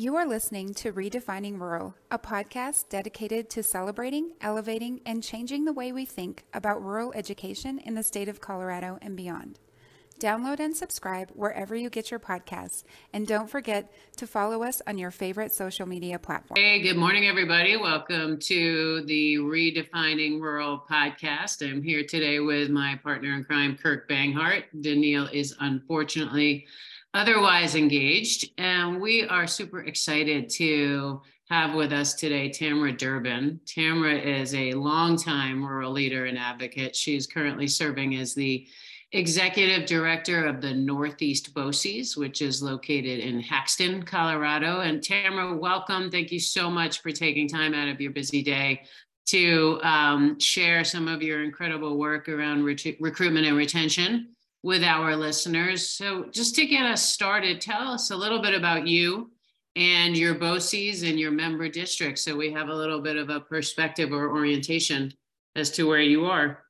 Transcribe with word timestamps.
You 0.00 0.16
are 0.16 0.26
listening 0.26 0.72
to 0.76 0.94
Redefining 0.94 1.60
Rural, 1.60 1.94
a 2.10 2.18
podcast 2.18 2.88
dedicated 2.88 3.50
to 3.50 3.62
celebrating, 3.62 4.30
elevating, 4.40 5.02
and 5.04 5.22
changing 5.22 5.66
the 5.66 5.74
way 5.74 5.92
we 5.92 6.06
think 6.06 6.46
about 6.54 6.82
rural 6.82 7.12
education 7.14 7.78
in 7.78 7.96
the 7.96 8.02
state 8.02 8.26
of 8.26 8.40
Colorado 8.40 8.98
and 9.02 9.14
beyond. 9.14 9.58
Download 10.18 10.58
and 10.58 10.74
subscribe 10.74 11.30
wherever 11.34 11.76
you 11.76 11.90
get 11.90 12.10
your 12.10 12.18
podcasts, 12.18 12.82
and 13.12 13.26
don't 13.26 13.50
forget 13.50 13.92
to 14.16 14.26
follow 14.26 14.62
us 14.62 14.80
on 14.86 14.96
your 14.96 15.10
favorite 15.10 15.52
social 15.52 15.84
media 15.84 16.18
platform. 16.18 16.58
Hey, 16.58 16.80
good 16.80 16.96
morning, 16.96 17.26
everybody. 17.26 17.76
Welcome 17.76 18.38
to 18.38 19.02
the 19.04 19.36
Redefining 19.36 20.40
Rural 20.40 20.82
podcast. 20.90 21.60
I'm 21.60 21.82
here 21.82 22.04
today 22.04 22.40
with 22.40 22.70
my 22.70 22.98
partner 23.02 23.34
in 23.34 23.44
crime, 23.44 23.76
Kirk 23.76 24.08
Banghart. 24.08 24.64
Danielle 24.80 25.28
is 25.30 25.54
unfortunately 25.60 26.66
otherwise 27.14 27.74
engaged. 27.74 28.50
And 28.58 29.00
we 29.00 29.26
are 29.26 29.46
super 29.46 29.80
excited 29.80 30.48
to 30.50 31.22
have 31.48 31.74
with 31.74 31.92
us 31.92 32.14
today 32.14 32.48
Tamara 32.48 32.92
Durbin. 32.92 33.60
Tamara 33.66 34.16
is 34.16 34.54
a 34.54 34.72
longtime 34.74 35.64
rural 35.64 35.90
leader 35.90 36.26
and 36.26 36.38
advocate. 36.38 36.94
She's 36.94 37.26
currently 37.26 37.66
serving 37.66 38.14
as 38.16 38.34
the 38.34 38.68
executive 39.12 39.86
director 39.88 40.46
of 40.46 40.60
the 40.60 40.72
Northeast 40.72 41.52
BOCES, 41.52 42.16
which 42.16 42.40
is 42.40 42.62
located 42.62 43.18
in 43.18 43.42
Haxtun, 43.42 44.06
Colorado. 44.06 44.80
And 44.80 45.02
Tamara, 45.02 45.56
welcome. 45.56 46.12
Thank 46.12 46.30
you 46.30 46.38
so 46.38 46.70
much 46.70 47.02
for 47.02 47.10
taking 47.10 47.48
time 47.48 47.74
out 47.74 47.88
of 47.88 48.00
your 48.00 48.12
busy 48.12 48.42
day 48.42 48.82
to 49.26 49.80
um, 49.82 50.38
share 50.38 50.84
some 50.84 51.08
of 51.08 51.22
your 51.22 51.42
incredible 51.42 51.98
work 51.98 52.28
around 52.28 52.62
recruitment 52.62 53.46
and 53.46 53.56
retention 53.56 54.28
with 54.62 54.82
our 54.82 55.16
listeners. 55.16 55.90
So, 55.90 56.26
just 56.30 56.54
to 56.56 56.66
get 56.66 56.84
us 56.84 57.02
started, 57.02 57.60
tell 57.60 57.88
us 57.88 58.10
a 58.10 58.16
little 58.16 58.40
bit 58.40 58.54
about 58.54 58.86
you 58.86 59.30
and 59.76 60.16
your 60.16 60.34
BOCES 60.34 61.08
and 61.08 61.18
your 61.18 61.30
member 61.30 61.68
districts 61.68 62.22
so 62.22 62.36
we 62.36 62.52
have 62.52 62.68
a 62.68 62.74
little 62.74 63.00
bit 63.00 63.16
of 63.16 63.30
a 63.30 63.40
perspective 63.40 64.12
or 64.12 64.30
orientation 64.30 65.12
as 65.56 65.70
to 65.72 65.86
where 65.86 66.00
you 66.00 66.26
are. 66.26 66.64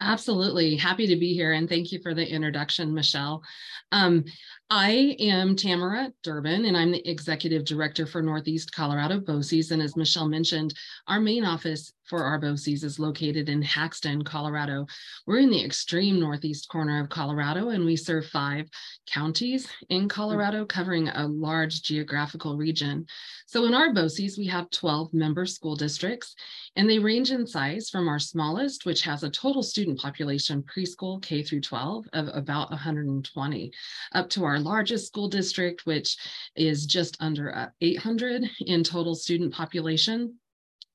Absolutely. 0.00 0.76
Happy 0.76 1.08
to 1.08 1.16
be 1.16 1.34
here. 1.34 1.54
And 1.54 1.68
thank 1.68 1.90
you 1.90 2.00
for 2.00 2.14
the 2.14 2.26
introduction, 2.26 2.94
Michelle. 2.94 3.42
Um, 3.90 4.24
I 4.70 5.16
am 5.18 5.56
Tamara 5.56 6.12
Durbin, 6.22 6.66
and 6.66 6.76
I'm 6.76 6.92
the 6.92 7.08
Executive 7.08 7.64
Director 7.64 8.06
for 8.06 8.22
Northeast 8.22 8.72
Colorado 8.72 9.18
BOCES. 9.18 9.72
And 9.72 9.82
as 9.82 9.96
Michelle 9.96 10.28
mentioned, 10.28 10.72
our 11.08 11.20
main 11.20 11.44
office 11.44 11.92
for 12.08 12.24
our 12.24 12.38
BOCES 12.38 12.84
is 12.84 12.98
located 12.98 13.48
in 13.48 13.62
Haxtun, 13.62 14.24
Colorado. 14.24 14.86
We're 15.26 15.38
in 15.38 15.50
the 15.50 15.64
extreme 15.64 16.20
northeast 16.20 16.68
corner 16.68 17.00
of 17.00 17.08
Colorado, 17.08 17.70
and 17.70 17.84
we 17.84 17.96
serve 17.96 18.26
five 18.26 18.68
counties 19.06 19.66
in 19.88 20.08
Colorado, 20.08 20.66
covering 20.66 21.08
a 21.08 21.26
large 21.26 21.82
geographical 21.82 22.58
region. 22.58 23.06
So 23.46 23.64
in 23.64 23.72
our 23.72 23.94
BOCES, 23.94 24.36
we 24.36 24.46
have 24.48 24.68
12 24.70 25.14
member 25.14 25.46
school 25.46 25.76
districts, 25.76 26.34
and 26.76 26.90
they 26.90 26.98
range 26.98 27.30
in 27.30 27.46
size 27.46 27.88
from 27.88 28.06
our 28.06 28.18
smallest, 28.18 28.84
which 28.84 29.02
has 29.02 29.22
a 29.22 29.30
total 29.30 29.62
student 29.62 29.98
population 29.98 30.62
preschool 30.62 31.22
K 31.22 31.42
through 31.42 31.62
12 31.62 32.04
of 32.12 32.28
about 32.34 32.70
120, 32.70 33.72
up 34.12 34.28
to 34.30 34.44
our 34.44 34.58
our 34.58 34.64
largest 34.64 35.06
school 35.06 35.28
district, 35.28 35.86
which 35.86 36.16
is 36.56 36.86
just 36.86 37.16
under 37.20 37.54
uh, 37.54 37.68
800 37.80 38.44
in 38.60 38.82
total 38.82 39.14
student 39.14 39.52
population. 39.52 40.34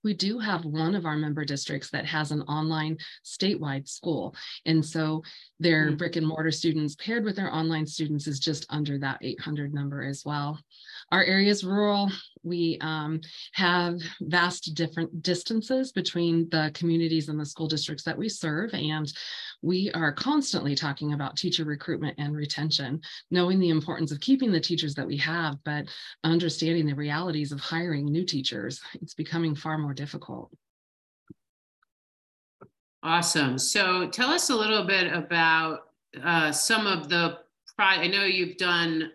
We 0.04 0.14
do 0.14 0.40
have 0.40 0.66
one 0.66 0.96
of 0.96 1.06
our 1.06 1.16
member 1.16 1.46
districts 1.46 1.90
that 1.92 2.06
has 2.06 2.32
an 2.32 2.42
online 2.44 2.98
statewide 3.26 3.88
school. 3.88 4.36
And 4.66 4.86
so 4.86 5.23
their 5.59 5.88
mm-hmm. 5.88 5.96
brick 5.96 6.16
and 6.16 6.28
mortar 6.28 6.52
students 6.52 6.96
paired 6.96 7.23
with 7.23 7.36
their 7.36 7.54
online 7.54 7.86
students 7.86 8.28
is 8.28 8.40
just 8.40 8.66
under 8.70 8.98
that 9.00 9.20
800 9.22 9.74
number 9.74 10.04
as 10.04 10.24
well. 10.26 10.59
Our 11.12 11.23
area 11.23 11.50
is 11.50 11.64
rural. 11.64 12.09
We 12.44 12.78
um, 12.82 13.22
have 13.54 14.00
vast 14.22 14.73
different 14.76 15.22
distances 15.22 15.92
between 15.92 16.50
the 16.50 16.72
communities 16.73 17.30
and 17.30 17.40
the 17.40 17.46
school 17.46 17.68
districts 17.68 18.04
that 18.04 18.18
we 18.18 18.30
serve. 18.30 18.74
And 18.74 19.12
we 19.62 19.91
are 19.91 20.12
constantly 20.12 20.75
talking 20.75 21.14
about 21.14 21.38
teacher 21.38 21.64
recruitment 21.66 22.16
and 22.18 22.36
retention, 22.36 23.02
knowing 23.31 23.59
the 23.59 23.69
importance 23.69 24.12
of 24.12 24.19
keeping 24.19 24.52
the 24.52 24.59
teachers 24.59 24.96
that 24.96 25.08
we 25.08 25.18
have, 25.18 25.56
but 25.64 25.86
understanding 26.24 26.86
the 26.86 26.96
realities 26.96 27.52
of 27.52 27.59
hiring 27.59 28.06
new 28.06 28.25
teachers. 28.25 28.81
It's 29.02 29.14
becoming 29.14 29.56
far 29.56 29.78
more 29.78 29.94
difficult. 29.94 30.52
Awesome. 33.03 33.58
So 33.58 34.08
tell 34.08 34.30
us 34.30 34.50
a 34.50 34.56
little 34.56 34.85
bit 34.85 35.12
about 35.12 35.81
uh, 36.24 36.52
some 36.52 36.88
of 36.88 37.09
the, 37.09 37.40
I 37.78 38.08
know 38.08 38.24
you've 38.24 38.58
done 38.58 39.12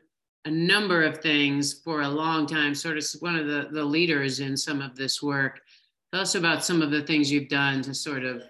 a 0.49 0.51
number 0.51 1.05
of 1.05 1.19
things 1.19 1.75
for 1.75 2.01
a 2.01 2.09
long 2.09 2.47
time, 2.47 2.75
sort 2.75 2.97
of 2.97 3.05
one 3.21 3.37
of 3.37 3.47
the, 3.47 3.69
the 3.71 3.85
leaders 3.85 4.41
in 4.41 4.57
some 4.57 4.81
of 4.81 4.97
this 4.97 5.23
work. 5.23 5.61
Tell 6.11 6.23
us 6.23 6.37
about 6.37 6.65
some 6.65 6.81
of 6.81 6.91
the 6.91 7.03
things 7.03 7.31
you've 7.31 7.51
done 7.51 7.83
to 7.83 7.93
sort 7.93 8.25
of 8.25 8.43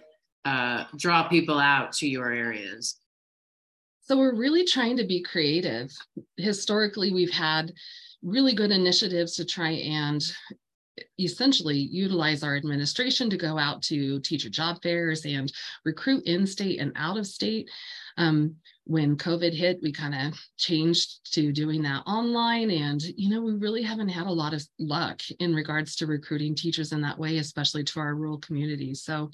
uh, 0.45 0.85
draw 0.97 1.29
people 1.29 1.59
out 1.59 1.93
to 1.95 2.09
your 2.09 2.33
areas. 2.33 3.01
So 4.01 4.17
we're 4.17 4.37
really 4.37 4.65
trying 4.65 4.97
to 4.99 5.05
be 5.05 5.21
creative. 5.23 5.93
Historically, 6.37 7.13
we've 7.13 7.33
had 7.33 7.73
really 8.23 8.55
good 8.55 8.71
initiatives 8.71 9.35
to 9.35 9.45
try 9.45 9.71
and 9.71 10.23
essentially 11.19 11.77
utilize 11.77 12.45
our 12.45 12.57
administration 12.57 13.29
to 13.31 13.37
go 13.37 13.59
out 13.59 13.83
to 13.83 14.21
teacher 14.21 14.49
job 14.49 14.81
fairs 14.83 15.25
and 15.25 15.53
recruit 15.85 16.25
in 16.27 16.47
state 16.47 16.81
and 16.81 16.93
out 16.95 17.19
of 17.19 17.27
state. 17.27 17.69
Um, 18.19 18.57
when 18.85 19.17
COVID 19.19 19.53
hit, 19.53 19.81
we 19.83 19.93
kind 19.93 20.15
of 20.15 20.41
changed 20.57 21.33
to 21.35 21.53
doing 21.53 21.83
that 21.83 22.03
online. 22.07 22.71
And, 22.71 23.03
you 23.03 23.29
know, 23.29 23.43
we 23.43 23.53
really 23.53 23.83
haven't 23.83 24.09
had 24.09 24.27
a 24.27 24.33
lot 24.33 24.55
of 24.55 24.67
luck 24.79 25.21
in 25.41 25.55
regards 25.55 25.95
to 25.97 26.07
recruiting 26.07 26.55
teachers 26.55 26.93
in 26.93 27.03
that 27.03 27.19
way, 27.19 27.37
especially 27.37 27.85
to 27.85 28.01
our 28.01 28.15
rural 28.15 28.39
communities. 28.39 29.03
So 29.03 29.31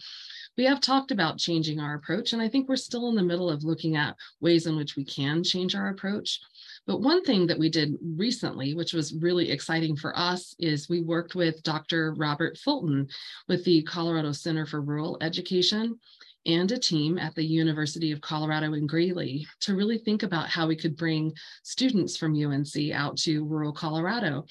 we 0.59 0.65
have 0.65 0.81
talked 0.81 1.13
about 1.13 1.39
changing 1.39 1.79
our 1.79 1.95
approach, 1.95 2.33
and 2.33 2.43
I 2.43 2.49
think 2.49 2.69
we're 2.69 2.77
still 2.77 3.09
in 3.09 3.15
the 3.15 3.23
middle 3.23 3.49
of 3.49 3.63
looking 3.63 3.95
at 3.95 4.17
ways 4.41 4.67
in 4.67 4.77
which 4.77 4.97
we 4.97 5.05
can 5.05 5.45
change 5.45 5.77
our 5.77 5.89
approach. 5.89 6.41
But 6.87 7.01
one 7.01 7.25
thing 7.25 7.47
that 7.47 7.59
we 7.59 7.71
did 7.71 7.97
recently, 8.03 8.75
which 8.75 8.93
was 8.93 9.15
really 9.15 9.51
exciting 9.51 9.97
for 9.97 10.19
us, 10.19 10.55
is 10.59 10.89
we 10.89 11.01
worked 11.01 11.35
with 11.37 11.63
Dr. 11.63 12.15
Robert 12.15 12.59
Fulton 12.59 13.09
with 13.49 13.65
the 13.65 13.83
Colorado 13.83 14.33
Center 14.33 14.67
for 14.67 14.81
Rural 14.81 15.17
Education 15.21 15.99
and 16.47 16.71
a 16.73 16.79
team 16.79 17.19
at 17.19 17.35
the 17.35 17.45
University 17.45 18.13
of 18.13 18.21
Colorado 18.21 18.75
in 18.75 18.87
Greeley 18.87 19.47
to 19.61 19.75
really 19.75 19.99
think 19.99 20.23
about 20.23 20.49
how 20.49 20.67
we 20.67 20.77
could 20.77 20.97
bring 20.97 21.33
students 21.63 22.17
from 22.17 22.35
UNC 22.35 22.93
out 22.93 23.17
to 23.19 23.45
rural 23.45 23.73
Colorado. 23.73 24.45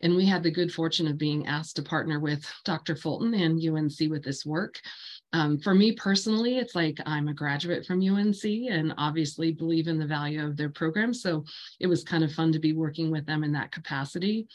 And 0.00 0.14
we 0.14 0.26
had 0.26 0.42
the 0.42 0.50
good 0.50 0.72
fortune 0.72 1.08
of 1.08 1.18
being 1.18 1.46
asked 1.46 1.76
to 1.76 1.82
partner 1.82 2.20
with 2.20 2.46
Dr. 2.64 2.94
Fulton 2.94 3.34
and 3.34 3.60
UNC 3.60 4.10
with 4.10 4.22
this 4.22 4.46
work. 4.46 4.80
Um, 5.32 5.58
for 5.58 5.74
me 5.74 5.92
personally, 5.92 6.58
it's 6.58 6.74
like 6.74 6.98
I'm 7.06 7.28
a 7.28 7.34
graduate 7.34 7.86
from 7.86 8.02
UNC 8.02 8.44
and 8.44 8.94
obviously 8.98 9.52
believe 9.52 9.88
in 9.88 9.98
the 9.98 10.06
value 10.06 10.44
of 10.44 10.56
their 10.56 10.70
program. 10.70 11.14
So 11.14 11.44
it 11.78 11.86
was 11.86 12.04
kind 12.04 12.24
of 12.24 12.32
fun 12.32 12.52
to 12.52 12.58
be 12.58 12.72
working 12.72 13.10
with 13.10 13.26
them 13.26 13.44
in 13.44 13.52
that 13.52 13.72
capacity. 13.72 14.48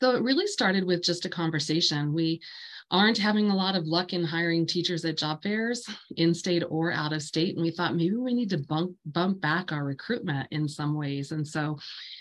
So 0.00 0.10
it 0.10 0.22
really 0.22 0.46
started 0.46 0.84
with 0.84 1.02
just 1.02 1.24
a 1.24 1.30
conversation. 1.30 2.12
We 2.12 2.40
aren't 2.90 3.18
having 3.18 3.50
a 3.50 3.56
lot 3.56 3.74
of 3.74 3.86
luck 3.86 4.12
in 4.12 4.22
hiring 4.22 4.66
teachers 4.66 5.04
at 5.04 5.16
job 5.16 5.42
fairs 5.42 5.88
in 6.16 6.34
state 6.34 6.62
or 6.68 6.92
out 6.92 7.12
of 7.12 7.22
state. 7.22 7.54
And 7.54 7.64
we 7.64 7.70
thought 7.70 7.96
maybe 7.96 8.16
we 8.16 8.34
need 8.34 8.50
to 8.50 8.58
bump, 8.58 8.92
bump 9.06 9.40
back 9.40 9.72
our 9.72 9.84
recruitment 9.84 10.48
in 10.50 10.68
some 10.68 10.94
ways. 10.94 11.32
And 11.32 11.46
so 11.46 11.78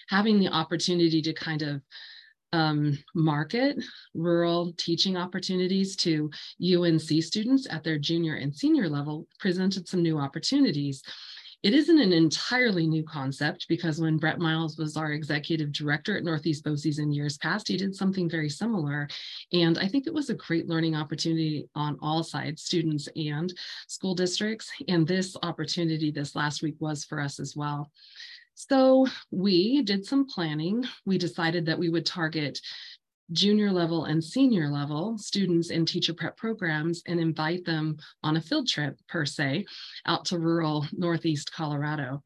having 0.09 0.39
the 0.39 0.47
opportunity 0.47 1.21
to 1.21 1.33
kind 1.33 1.61
of 1.61 1.81
um, 2.53 2.97
market 3.15 3.83
rural 4.13 4.73
teaching 4.77 5.17
opportunities 5.17 5.95
to 5.97 6.29
UNC 6.63 7.23
students 7.23 7.67
at 7.69 7.83
their 7.83 7.97
junior 7.97 8.35
and 8.35 8.55
senior 8.55 8.87
level 8.87 9.27
presented 9.39 9.87
some 9.87 10.03
new 10.03 10.19
opportunities. 10.19 11.01
It 11.63 11.73
isn't 11.73 11.97
an 11.97 12.11
entirely 12.11 12.85
new 12.87 13.03
concept 13.03 13.67
because 13.69 14.01
when 14.01 14.17
Brett 14.17 14.37
Miles 14.37 14.77
was 14.77 14.97
our 14.97 15.13
executive 15.13 15.71
director 15.71 16.17
at 16.17 16.25
Northeast 16.25 16.65
BOCES 16.65 16.99
in 16.99 17.13
years 17.13 17.37
past, 17.37 17.69
he 17.69 17.77
did 17.77 17.95
something 17.95 18.29
very 18.29 18.49
similar. 18.49 19.07
And 19.53 19.77
I 19.77 19.87
think 19.87 20.05
it 20.05 20.13
was 20.13 20.29
a 20.29 20.33
great 20.33 20.67
learning 20.67 20.93
opportunity 20.93 21.69
on 21.73 21.97
all 22.01 22.21
sides, 22.21 22.63
students 22.63 23.07
and 23.15 23.53
school 23.87 24.13
districts. 24.13 24.69
And 24.89 25.07
this 25.07 25.37
opportunity 25.41 26.11
this 26.11 26.35
last 26.35 26.61
week 26.63 26.75
was 26.79 27.05
for 27.05 27.21
us 27.21 27.39
as 27.39 27.55
well. 27.55 27.89
So 28.55 29.07
we 29.31 29.81
did 29.83 30.05
some 30.05 30.27
planning. 30.27 30.85
We 31.05 31.17
decided 31.17 31.65
that 31.65 31.79
we 31.79 31.89
would 31.89 32.05
target 32.05 32.59
junior 33.33 33.71
level 33.71 34.05
and 34.05 34.23
senior 34.23 34.69
level 34.69 35.17
students 35.17 35.69
in 35.69 35.85
teacher 35.85 36.13
prep 36.13 36.37
programs 36.37 37.01
and 37.07 37.19
invite 37.19 37.65
them 37.65 37.97
on 38.23 38.37
a 38.37 38.41
field 38.41 38.67
trip 38.67 38.97
per 39.09 39.25
se 39.25 39.65
out 40.05 40.25
to 40.25 40.39
rural 40.39 40.85
Northeast 40.93 41.51
Colorado. 41.51 42.23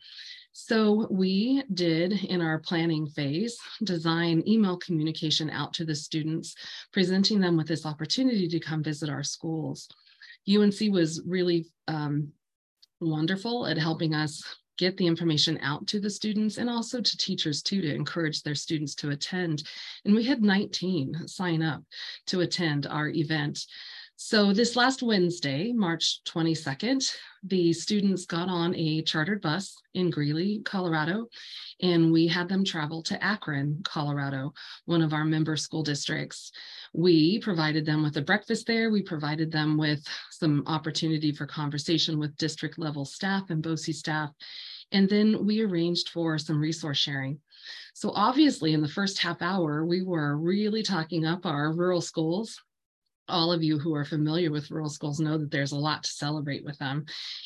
So 0.51 1.07
we 1.12 1.63
did 1.74 2.13
in 2.13 2.42
our 2.42 2.59
planning 2.59 3.07
phase, 3.07 3.57
design 3.83 4.44
email 4.48 4.77
communication 4.77 5.50
out 5.51 5.71
to 5.75 5.86
the 5.86 5.95
students, 5.95 6.56
presenting 6.92 7.39
them 7.39 7.57
with 7.57 7.68
this 7.68 7.86
opportunity 7.86 8.48
to 8.48 8.59
come 8.59 8.83
visit 8.83 9.09
our 9.09 9.24
schools. 9.24 9.88
UNC 10.50 10.92
was 10.92 11.21
really 11.27 11.68
um, 11.88 12.30
wonderful 13.00 13.68
at 13.68 13.77
helping 13.77 14.15
us 14.15 14.44
get 14.78 14.98
the 14.98 15.08
information 15.08 15.60
out 15.62 15.88
to 15.88 16.00
the 16.00 16.10
students 16.10 16.58
and 16.58 16.70
also 16.70 17.02
to 17.02 17.18
teachers 17.18 17.62
too 17.62 17.82
to 17.82 17.94
encourage 17.94 18.44
their 18.44 18.56
students 18.56 18.96
to 18.96 19.10
attend. 19.10 19.64
And 20.06 20.16
we 20.16 20.24
had 20.24 20.42
19 20.42 21.28
sign 21.28 21.62
up 21.62 21.84
to 22.28 22.42
attend 22.42 22.88
our 22.88 23.10
event. 23.10 23.66
So 24.20 24.52
this 24.52 24.76
last 24.76 25.04
Wednesday, 25.04 25.72
March 25.74 26.22
22nd, 26.26 27.16
the 27.44 27.72
students 27.72 28.26
got 28.26 28.50
on 28.50 28.74
a 28.76 29.04
chartered 29.04 29.42
bus 29.42 29.80
in 29.94 30.10
Greeley, 30.10 30.60
Colorado, 30.66 31.28
and 31.84 32.12
we 32.12 32.26
had 32.26 32.50
them 32.50 32.66
travel 32.66 33.04
to 33.04 33.24
Akron, 33.24 33.82
Colorado, 33.84 34.56
one 34.86 35.04
of 35.04 35.14
our 35.14 35.24
member 35.24 35.56
school 35.56 35.84
districts. 35.84 36.52
We 36.94 37.38
provided 37.40 37.86
them 37.86 38.02
with 38.02 38.18
a 38.18 38.24
breakfast 38.24 38.66
there. 38.66 38.90
We 38.90 39.04
provided 39.04 39.52
them 39.52 39.78
with 39.78 40.04
some 40.32 40.64
opportunity 40.66 41.32
for 41.32 41.46
conversation 41.46 42.18
with 42.18 42.36
district 42.38 42.80
level 42.80 43.06
staff 43.06 43.52
and 43.52 43.62
BOCES 43.62 44.00
staff. 44.00 44.32
And 44.92 45.10
then 45.10 45.45
we 45.45 45.62
arranged 45.62 46.10
for 46.10 46.38
some 46.38 46.60
resource 46.60 46.98
sharing. 46.98 47.39
So 47.94 48.12
obviously 48.12 48.74
in 48.74 48.81
the 48.81 48.88
first 48.88 49.19
half 49.19 49.42
hour, 49.42 49.86
we 49.86 50.01
were 50.01 50.38
really 50.38 50.84
talking 50.84 51.25
up 51.25 51.45
our 51.45 51.74
rural 51.74 52.01
schools 52.01 52.62
all 53.30 53.51
of 53.51 53.63
you 53.63 53.78
who 53.78 53.94
are 53.94 54.06
familiar 54.06 54.51
with 54.51 54.72
rural 54.72 54.89
schools 54.89 55.19
know 55.19 55.38
that 55.38 55.51
there's 55.51 55.72
a 55.72 55.78
lot 55.78 56.04
to 56.04 56.12
celebrate 56.12 56.63
with 56.63 56.78
them 56.78 57.06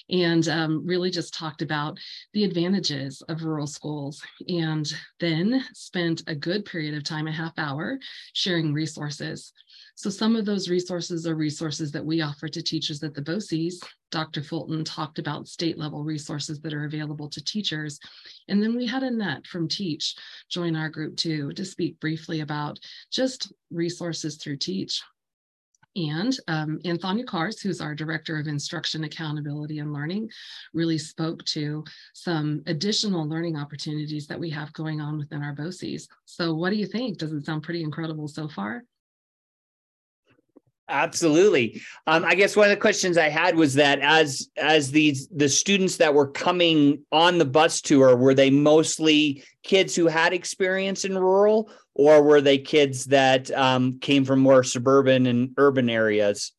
and 0.09 0.47
um, 0.47 0.85
really 0.85 1.09
just 1.09 1.33
talked 1.33 1.61
about 1.61 1.97
the 2.33 2.43
advantages 2.43 3.21
of 3.29 3.43
rural 3.43 3.67
schools 3.67 4.21
and 4.47 4.93
then 5.19 5.63
spent 5.73 6.23
a 6.27 6.35
good 6.35 6.65
period 6.65 6.95
of 6.95 7.03
time 7.03 7.27
a 7.27 7.31
half 7.31 7.53
hour 7.57 7.99
sharing 8.33 8.73
resources 8.73 9.53
so 9.95 10.09
some 10.09 10.35
of 10.35 10.45
those 10.45 10.69
resources 10.69 11.27
are 11.27 11.35
resources 11.35 11.91
that 11.91 12.05
we 12.05 12.21
offer 12.21 12.47
to 12.47 12.61
teachers 12.61 13.03
at 13.03 13.13
the 13.13 13.21
BOCES. 13.21 13.81
Dr. 14.09 14.41
Fulton 14.41 14.83
talked 14.83 15.19
about 15.19 15.47
state 15.47 15.77
level 15.77 16.03
resources 16.03 16.59
that 16.61 16.73
are 16.73 16.85
available 16.85 17.29
to 17.29 17.43
teachers. 17.43 17.99
And 18.47 18.61
then 18.61 18.75
we 18.75 18.85
had 18.85 19.03
Annette 19.03 19.47
from 19.47 19.67
Teach 19.67 20.15
join 20.49 20.75
our 20.75 20.89
group 20.89 21.15
too 21.15 21.51
to 21.53 21.65
speak 21.65 21.99
briefly 21.99 22.41
about 22.41 22.79
just 23.11 23.53
resources 23.69 24.37
through 24.37 24.57
Teach. 24.57 25.01
And 25.95 26.37
um, 26.47 26.79
Antonia 26.85 27.25
Cars, 27.25 27.59
who's 27.59 27.81
our 27.81 27.93
Director 27.93 28.39
of 28.39 28.47
Instruction, 28.47 29.03
Accountability, 29.03 29.79
and 29.79 29.91
Learning, 29.91 30.29
really 30.73 30.97
spoke 30.97 31.43
to 31.45 31.83
some 32.13 32.61
additional 32.65 33.27
learning 33.27 33.57
opportunities 33.57 34.25
that 34.27 34.39
we 34.39 34.49
have 34.51 34.71
going 34.71 35.01
on 35.01 35.17
within 35.17 35.43
our 35.43 35.53
BOCES. 35.53 36.07
So 36.25 36.53
what 36.53 36.69
do 36.69 36.77
you 36.77 36.85
think? 36.85 37.17
Does 37.17 37.33
it 37.33 37.45
sound 37.45 37.63
pretty 37.63 37.83
incredible 37.83 38.29
so 38.29 38.47
far? 38.47 38.83
Absolutely. 40.89 41.81
Um, 42.05 42.25
I 42.25 42.35
guess 42.35 42.55
one 42.55 42.65
of 42.65 42.71
the 42.71 42.81
questions 42.81 43.17
I 43.17 43.29
had 43.29 43.55
was 43.55 43.75
that 43.75 43.99
as 43.99 44.49
as 44.57 44.91
these 44.91 45.27
the 45.29 45.47
students 45.47 45.97
that 45.97 46.13
were 46.13 46.27
coming 46.27 47.05
on 47.11 47.37
the 47.37 47.45
bus 47.45 47.81
tour, 47.81 48.15
were 48.15 48.33
they 48.33 48.49
mostly 48.49 49.43
kids 49.63 49.95
who 49.95 50.07
had 50.07 50.33
experience 50.33 51.05
in 51.05 51.17
rural, 51.17 51.71
or 51.95 52.21
were 52.23 52.41
they 52.41 52.57
kids 52.57 53.05
that 53.05 53.49
um, 53.51 53.99
came 53.99 54.25
from 54.25 54.39
more 54.39 54.63
suburban 54.63 55.27
and 55.27 55.51
urban 55.57 55.89
areas? 55.89 56.51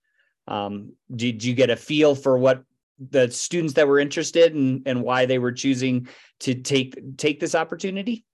Um, 0.49 0.93
did 1.15 1.45
you 1.45 1.55
get 1.55 1.71
a 1.71 1.77
feel 1.77 2.15
for 2.15 2.39
what 2.39 2.65
the 3.11 3.31
students 3.31 3.75
that 3.75 3.89
were 3.89 3.99
interested 3.99 4.55
and 4.55 4.83
and 4.87 5.03
why 5.03 5.27
they 5.27 5.39
were 5.39 5.53
choosing 5.53 6.09
to 6.41 6.55
take 6.55 7.19
take 7.19 7.39
this 7.39 7.55
opportunity? 7.55 8.25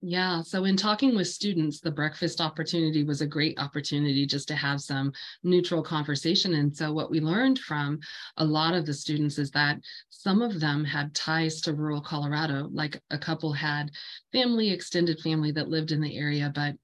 Yeah, 0.00 0.42
so 0.42 0.64
in 0.64 0.76
talking 0.76 1.16
with 1.16 1.26
students, 1.26 1.80
the 1.80 1.90
breakfast 1.90 2.40
opportunity 2.40 3.02
was 3.02 3.20
a 3.20 3.26
great 3.26 3.58
opportunity 3.58 4.26
just 4.26 4.46
to 4.48 4.54
have 4.54 4.80
some 4.80 5.12
neutral 5.42 5.82
conversation. 5.82 6.54
And 6.54 6.74
so, 6.74 6.92
what 6.92 7.10
we 7.10 7.20
learned 7.20 7.58
from 7.58 7.98
a 8.36 8.44
lot 8.44 8.74
of 8.74 8.86
the 8.86 8.94
students 8.94 9.38
is 9.38 9.50
that 9.52 9.80
some 10.08 10.40
of 10.40 10.60
them 10.60 10.84
had 10.84 11.14
ties 11.16 11.60
to 11.62 11.72
rural 11.72 12.00
Colorado, 12.00 12.68
like 12.72 13.02
a 13.10 13.18
couple 13.18 13.52
had 13.52 13.90
family, 14.30 14.70
extended 14.70 15.18
family 15.18 15.50
that 15.50 15.68
lived 15.68 15.90
in 15.90 16.00
the 16.00 16.16
area, 16.16 16.52
but 16.54 16.76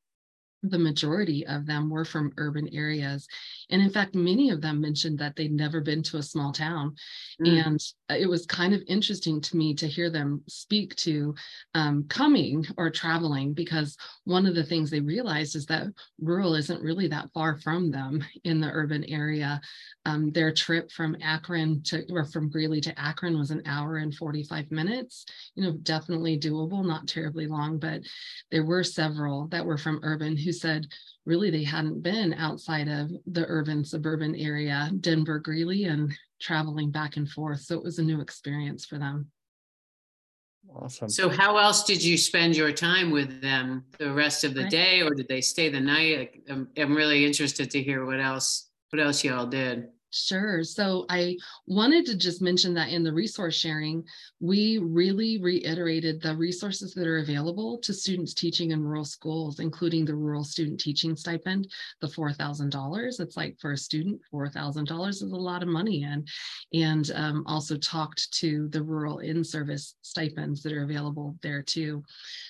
the 0.71 0.79
majority 0.79 1.47
of 1.47 1.67
them 1.67 1.91
were 1.91 2.05
from 2.05 2.33
urban 2.39 2.69
areas. 2.73 3.29
And 3.71 3.83
in 3.83 3.91
fact, 3.91 4.15
many 4.15 4.51
of 4.51 4.63
them 4.63 4.81
mentioned 4.81 5.19
that 5.19 5.37
they'd 5.37 5.53
never 5.53 5.81
been 5.81 6.03
to 6.05 6.17
a 6.17 6.23
small 6.23 6.53
town. 6.53 6.95
Mm. 7.41 7.67
And 7.67 7.85
it 8.19 8.29
was 8.29 8.47
kind 8.47 8.73
of 8.73 8.83
interesting 8.87 9.41
to 9.43 9.57
me 9.57 9.75
to 9.75 9.87
hear 9.87 10.11
them 10.11 10.43
speak 10.49 10.95
to 10.97 11.35
um, 11.75 12.05
coming 12.09 12.67
or 12.79 12.91
traveling, 12.91 13.53
because 13.53 13.97
one 14.25 14.47
of 14.47 14.55
the 14.55 14.65
things 14.65 14.91
they 14.91 15.01
realized 15.01 15.55
is 15.55 15.67
that 15.67 15.87
rural 16.21 16.55
isn't 16.55 16.83
really 16.83 17.09
that 17.09 17.31
far 17.35 17.59
from 17.59 17.91
them 17.91 18.25
in 18.45 18.61
the 18.61 18.71
urban 18.71 19.05
area. 19.05 19.61
Um, 20.07 20.31
their 20.33 20.53
trip 20.53 20.91
from 20.91 21.17
Akron 21.23 21.83
to, 21.85 22.05
or 22.11 22.25
from 22.25 22.51
Greeley 22.51 22.81
to 22.83 22.99
Akron 22.99 23.39
was 23.39 23.51
an 23.51 23.63
hour 23.67 23.97
and 23.97 24.15
45 24.15 24.71
minutes. 24.71 25.27
You 25.55 25.65
know, 25.65 25.73
definitely 25.83 26.39
doable, 26.39 26.85
not 26.87 27.09
terribly 27.09 27.47
long, 27.47 27.79
but 27.79 28.03
there 28.51 28.65
were 28.65 28.85
several 28.85 29.49
that 29.49 29.65
were 29.65 29.79
from 29.79 30.01
urban 30.03 30.37
who 30.37 30.53
said 30.55 30.87
really 31.27 31.51
they 31.51 31.65
hadn't 31.65 32.03
been 32.03 32.35
outside 32.35 32.89
of 32.89 33.11
the 33.27 33.45
urban 33.49 33.85
suburban 33.85 34.35
area, 34.35 34.91
Denver, 35.01 35.39
Greeley, 35.39 35.85
and 35.85 36.13
traveling 36.41 36.91
back 36.91 37.17
and 37.17 37.29
forth. 37.29 37.61
So 37.61 37.77
it 37.77 37.85
was 37.85 37.99
a 37.99 38.03
new 38.03 38.21
experience 38.21 38.85
for 38.85 38.99
them. 38.99 39.31
Awesome. 40.75 41.09
So, 41.09 41.29
how 41.29 41.59
else 41.59 41.85
did 41.85 42.03
you 42.03 42.17
spend 42.17 42.57
your 42.57 42.73
time 42.73 43.11
with 43.11 43.43
them 43.43 43.85
the 43.99 44.13
rest 44.13 44.45
of 44.45 44.55
the 44.55 44.63
Right. 44.63 44.71
day, 44.71 45.03
or 45.03 45.15
did 45.15 45.29
they 45.29 45.41
stay 45.41 45.69
the 45.69 45.81
night? 45.81 46.43
I'm, 46.49 46.69
I'm 46.77 46.97
really 46.97 47.25
interested 47.25 47.71
to 47.73 47.83
hear 47.83 48.05
what 48.07 48.21
else 48.21 48.71
what 48.91 49.01
else 49.01 49.25
y'all 49.25 49.47
did. 49.47 49.89
Sure. 50.17 50.63
So 50.63 51.07
I 51.09 51.37
wanted 51.67 52.07
to 52.07 52.17
just 52.17 52.41
mention 52.41 52.73
that 52.75 52.91
in 52.91 53.03
the 53.03 53.13
resource 53.13 53.57
sharing, 53.57 54.05
we 54.39 54.79
really 54.79 55.41
reiterated 55.41 56.23
the 56.23 56.37
resources 56.37 56.95
that 56.95 57.09
are 57.09 57.19
available 57.19 57.79
to 57.79 57.93
students 57.93 58.33
teaching 58.33 58.71
in 58.71 58.85
rural 58.85 59.05
schools, 59.05 59.59
including 59.59 60.05
the 60.05 60.15
rural 60.15 60.45
student 60.45 60.79
teaching 60.79 61.17
stipend, 61.17 61.69
the 62.01 62.07
$4,000. 62.07 63.21
It's 63.21 63.37
like 63.37 63.59
for 63.59 63.73
a 63.73 63.77
student, 63.77 64.21
$4,000 64.33 65.09
is 65.09 65.23
a 65.23 65.27
lot 65.27 65.65
of 65.65 65.69
money. 65.69 66.05
And, 66.05 66.29
and 66.73 67.11
um, 67.17 67.43
also 67.49 67.77
talked 67.77 68.33
to 68.35 68.69
the 68.69 68.85
rural 68.85 69.19
in-service 69.19 69.97
stipends 70.03 70.63
that 70.63 70.73
are 70.73 70.85
available 70.85 71.37
there 71.43 71.61
too. 71.61 72.05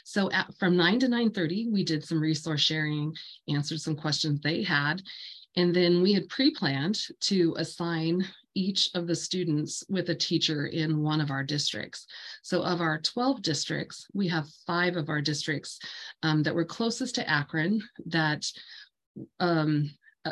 So 0.04 0.30
at, 0.32 0.54
from 0.58 0.76
9 0.76 1.00
to 1.00 1.06
9.30, 1.06 1.72
we 1.72 1.82
did 1.82 2.04
some 2.04 2.20
resource 2.20 2.60
sharing, 2.60 3.14
answered 3.48 3.80
some 3.80 3.96
questions 3.96 4.40
they 4.40 4.62
had. 4.62 5.00
And 5.56 5.74
then 5.74 6.02
we 6.02 6.12
had 6.12 6.28
pre-planned 6.28 6.98
to 7.20 7.54
assign 7.58 8.26
each 8.54 8.90
of 8.94 9.06
the 9.06 9.16
students 9.16 9.84
with 9.88 10.08
a 10.10 10.14
teacher 10.14 10.66
in 10.66 11.02
one 11.02 11.20
of 11.20 11.30
our 11.30 11.42
districts. 11.42 12.06
So 12.42 12.62
of 12.62 12.80
our 12.80 13.00
12 13.00 13.42
districts, 13.42 14.06
we 14.14 14.28
have 14.28 14.48
five 14.66 14.96
of 14.96 15.08
our 15.08 15.20
districts 15.20 15.78
um, 16.22 16.42
that 16.44 16.54
were 16.54 16.64
closest 16.64 17.16
to 17.16 17.28
Akron 17.28 17.82
that 18.06 18.46
um, 19.40 19.90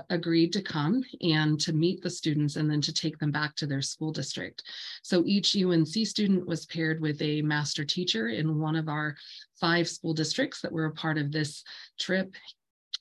agreed 0.09 0.53
to 0.55 0.63
come 0.63 1.05
and 1.21 1.61
to 1.61 1.73
meet 1.73 2.03
the 2.03 2.11
students 2.11 2.57
and 2.57 2.71
then 2.71 2.81
to 2.81 2.93
take 2.93 3.19
them 3.19 3.31
back 3.31 3.55
to 3.57 3.67
their 3.67 3.83
school 3.83 4.13
district. 4.13 4.63
So 5.03 5.23
each 5.27 5.57
UNC 5.57 5.89
student 5.89 6.47
was 6.47 6.67
paired 6.67 7.01
with 7.01 7.21
a 7.21 7.43
master 7.43 7.85
teacher 7.85 8.29
in 8.29 8.59
one 8.59 8.77
of 8.77 8.89
our 8.89 9.17
five 9.61 9.89
school 9.89 10.15
districts 10.15 10.63
that 10.63 10.73
were 10.73 10.87
a 10.87 10.93
part 10.93 11.19
of 11.19 11.31
this 11.31 11.63
trip 11.99 12.35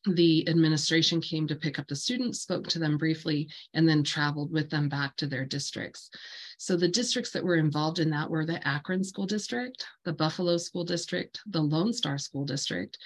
the 0.06 0.48
administration 0.50 1.22
came 1.22 1.48
to 1.48 1.56
pick 1.56 1.78
up 1.78 1.88
the 1.88 1.96
students, 1.96 2.42
spoke 2.42 2.68
to 2.70 2.80
them 2.80 2.98
briefly, 2.98 3.50
and 3.74 3.88
then 3.88 4.04
traveled 4.04 4.52
with 4.52 4.70
them 4.70 4.90
back 4.90 5.16
to 5.18 5.28
their 5.28 5.46
districts. 5.46 6.10
So 6.58 6.76
the 6.76 6.88
districts 6.88 7.32
that 7.32 7.44
were 7.44 7.56
involved 7.56 8.00
in 8.00 8.10
that 8.12 8.30
were 8.30 8.46
the 8.46 8.66
Akron 8.68 9.04
School 9.04 9.26
District, 9.26 9.86
the 10.06 10.14
Buffalo 10.14 10.58
School 10.58 10.84
District, 10.84 11.40
the 11.48 11.62
Lone 11.62 11.94
Star 11.94 12.18
School 12.18 12.46
District, 12.46 12.98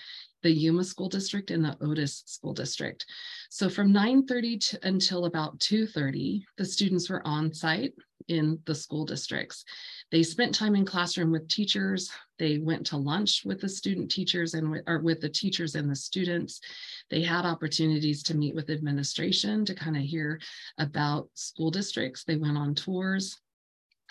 the 0.46 0.52
Yuma 0.52 0.84
School 0.84 1.10
District, 1.10 1.50
and 1.50 1.66
the 1.66 1.76
Otis 1.82 2.22
School 2.28 2.54
District. 2.54 3.04
So 3.50 3.68
from 3.68 3.92
9:30 3.92 4.60
to 4.70 4.88
until 4.88 5.26
about 5.26 5.60
2:30, 5.60 6.46
the 6.58 6.66
students 6.66 7.10
were 7.10 7.26
on 7.26 7.52
site 7.52 7.96
in 8.28 8.60
the 8.66 8.76
school 8.76 9.06
districts. 9.06 9.66
They 10.12 10.22
spent 10.22 10.54
time 10.54 10.76
in 10.76 10.86
classroom 10.86 11.32
with 11.32 11.48
teachers. 11.48 12.12
They 12.38 12.60
went 12.60 12.86
to 12.88 12.98
lunch 12.98 13.44
with 13.44 13.60
the 13.60 13.68
student 13.68 14.12
teachers 14.12 14.54
and 14.54 14.84
or 14.86 15.00
with 15.00 15.20
the 15.20 15.30
teachers 15.30 15.74
and 15.74 15.90
the 15.90 15.96
students. 15.96 16.62
They 17.10 17.24
had 17.24 17.46
opportunities 17.46 18.22
to 18.24 18.38
meet 18.38 18.54
with 18.54 18.70
administration 18.70 19.66
to 19.66 19.74
kind 19.74 19.98
of 19.98 20.04
hear 20.04 20.40
about 20.78 21.28
school 21.34 21.72
districts. 21.72 22.24
They 22.24 22.36
went 22.36 22.58
on 22.58 22.76
tours. 22.76 23.36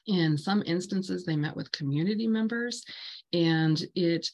In 0.07 0.37
some 0.37 0.65
instances, 0.67 1.25
they 1.25 1.37
met 1.37 1.57
with 1.57 1.73
community 1.73 2.27
members, 2.27 2.85
and 3.33 3.81
it 3.95 4.31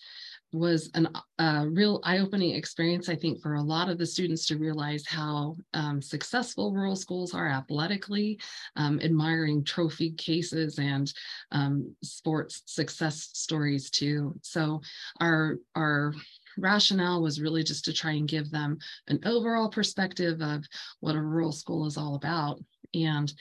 was 0.53 0.91
a 1.39 1.69
real 1.69 2.01
eye-opening 2.05 2.55
experience, 2.55 3.09
I 3.09 3.15
think, 3.15 3.41
for 3.41 3.55
a 3.55 3.63
lot 3.63 3.89
of 3.89 3.99
the 3.99 4.07
students 4.07 4.47
to 4.47 4.59
realize 4.59 5.07
how 5.07 5.57
um, 5.75 6.03
successful 6.03 6.73
rural 6.73 6.97
schools 6.97 7.35
are 7.35 7.49
athletically, 7.49 8.41
um, 8.77 9.01
admiring 9.01 9.65
trophy 9.65 10.11
cases 10.13 10.79
and 10.79 11.13
um, 11.53 11.95
sports 12.03 12.63
success 12.67 13.31
stories 13.33 13.91
too. 13.91 14.35
So 14.43 14.81
our 15.21 15.59
our 15.75 16.15
rationale 16.59 17.23
was 17.23 17.41
really 17.41 17.63
just 17.63 17.85
to 17.85 17.93
try 17.93 18.13
and 18.13 18.29
give 18.29 18.51
them 18.51 18.79
an 19.09 19.21
overall 19.25 19.69
perspective 19.69 20.41
of 20.43 20.65
what 21.01 21.15
a 21.15 21.23
rural 21.23 21.53
school 21.53 21.87
is 21.87 21.97
all 21.97 22.17
about 22.17 22.61
and 22.95 23.33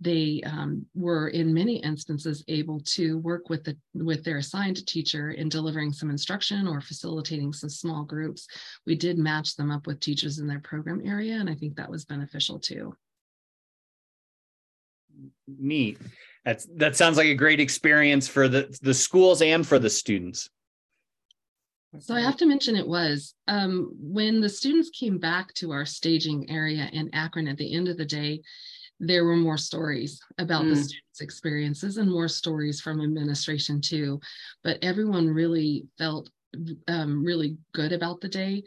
they 0.00 0.40
um, 0.46 0.86
were 0.94 1.28
in 1.28 1.52
many 1.52 1.76
instances 1.76 2.44
able 2.46 2.80
to 2.80 3.18
work 3.18 3.48
with 3.48 3.64
the 3.64 3.76
with 3.94 4.22
their 4.24 4.38
assigned 4.38 4.86
teacher 4.86 5.32
in 5.32 5.48
delivering 5.48 5.92
some 5.92 6.10
instruction 6.10 6.68
or 6.68 6.80
facilitating 6.80 7.52
some 7.52 7.70
small 7.70 8.04
groups. 8.04 8.46
We 8.86 8.94
did 8.94 9.18
match 9.18 9.56
them 9.56 9.70
up 9.70 9.86
with 9.86 10.00
teachers 10.00 10.38
in 10.38 10.46
their 10.46 10.60
program 10.60 11.02
area 11.04 11.34
and 11.34 11.50
i 11.50 11.54
think 11.54 11.76
that 11.76 11.90
was 11.90 12.04
beneficial 12.04 12.58
too. 12.58 12.94
Neat. 15.46 15.98
That's 16.44 16.66
that 16.76 16.96
sounds 16.96 17.16
like 17.16 17.26
a 17.26 17.34
great 17.34 17.60
experience 17.60 18.28
for 18.28 18.48
the 18.48 18.78
the 18.82 18.94
schools 18.94 19.42
and 19.42 19.66
for 19.66 19.78
the 19.78 19.90
students. 19.90 20.48
So 22.00 22.14
I 22.14 22.20
have 22.20 22.36
to 22.36 22.46
mention 22.46 22.76
it 22.76 22.86
was 22.86 23.34
um, 23.48 23.90
when 23.98 24.40
the 24.40 24.48
students 24.48 24.90
came 24.90 25.18
back 25.18 25.54
to 25.54 25.72
our 25.72 25.86
staging 25.86 26.50
area 26.50 26.88
in 26.92 27.08
Akron 27.14 27.48
at 27.48 27.56
the 27.56 27.74
end 27.74 27.88
of 27.88 27.96
the 27.96 28.04
day, 28.04 28.42
there 29.00 29.24
were 29.24 29.36
more 29.36 29.58
stories 29.58 30.20
about 30.38 30.64
mm. 30.64 30.70
the 30.70 30.76
students' 30.76 31.20
experiences 31.20 31.96
and 31.96 32.10
more 32.10 32.28
stories 32.28 32.80
from 32.80 33.00
administration 33.00 33.80
too. 33.80 34.20
But 34.64 34.78
everyone 34.82 35.28
really 35.28 35.86
felt 35.98 36.30
um, 36.88 37.24
really 37.24 37.58
good 37.74 37.92
about 37.92 38.20
the 38.20 38.28
day. 38.28 38.62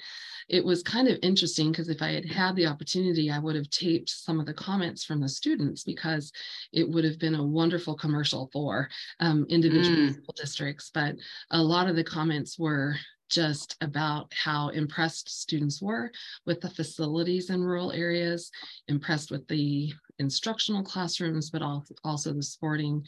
It 0.47 0.63
was 0.63 0.83
kind 0.83 1.07
of 1.07 1.17
interesting 1.21 1.71
because 1.71 1.89
if 1.89 2.01
I 2.01 2.11
had 2.11 2.25
had 2.25 2.55
the 2.55 2.67
opportunity, 2.67 3.31
I 3.31 3.39
would 3.39 3.55
have 3.55 3.69
taped 3.69 4.09
some 4.09 4.39
of 4.39 4.45
the 4.45 4.53
comments 4.53 5.03
from 5.03 5.19
the 5.19 5.29
students 5.29 5.83
because 5.83 6.31
it 6.71 6.88
would 6.88 7.03
have 7.03 7.19
been 7.19 7.35
a 7.35 7.43
wonderful 7.43 7.95
commercial 7.95 8.50
for 8.53 8.89
um, 9.19 9.45
individual 9.50 10.13
mm. 10.13 10.35
districts. 10.35 10.91
But 10.93 11.15
a 11.50 11.61
lot 11.61 11.89
of 11.89 11.95
the 11.95 12.03
comments 12.03 12.59
were 12.59 12.95
just 13.29 13.77
about 13.79 14.31
how 14.33 14.69
impressed 14.69 15.29
students 15.29 15.81
were 15.81 16.11
with 16.45 16.59
the 16.59 16.69
facilities 16.69 17.50
in 17.50 17.63
rural 17.63 17.91
areas, 17.93 18.51
impressed 18.89 19.31
with 19.31 19.47
the 19.47 19.93
instructional 20.22 20.84
classrooms, 20.84 21.50
but 21.50 21.62
also 22.04 22.32
the 22.32 22.44
sporting 22.44 23.04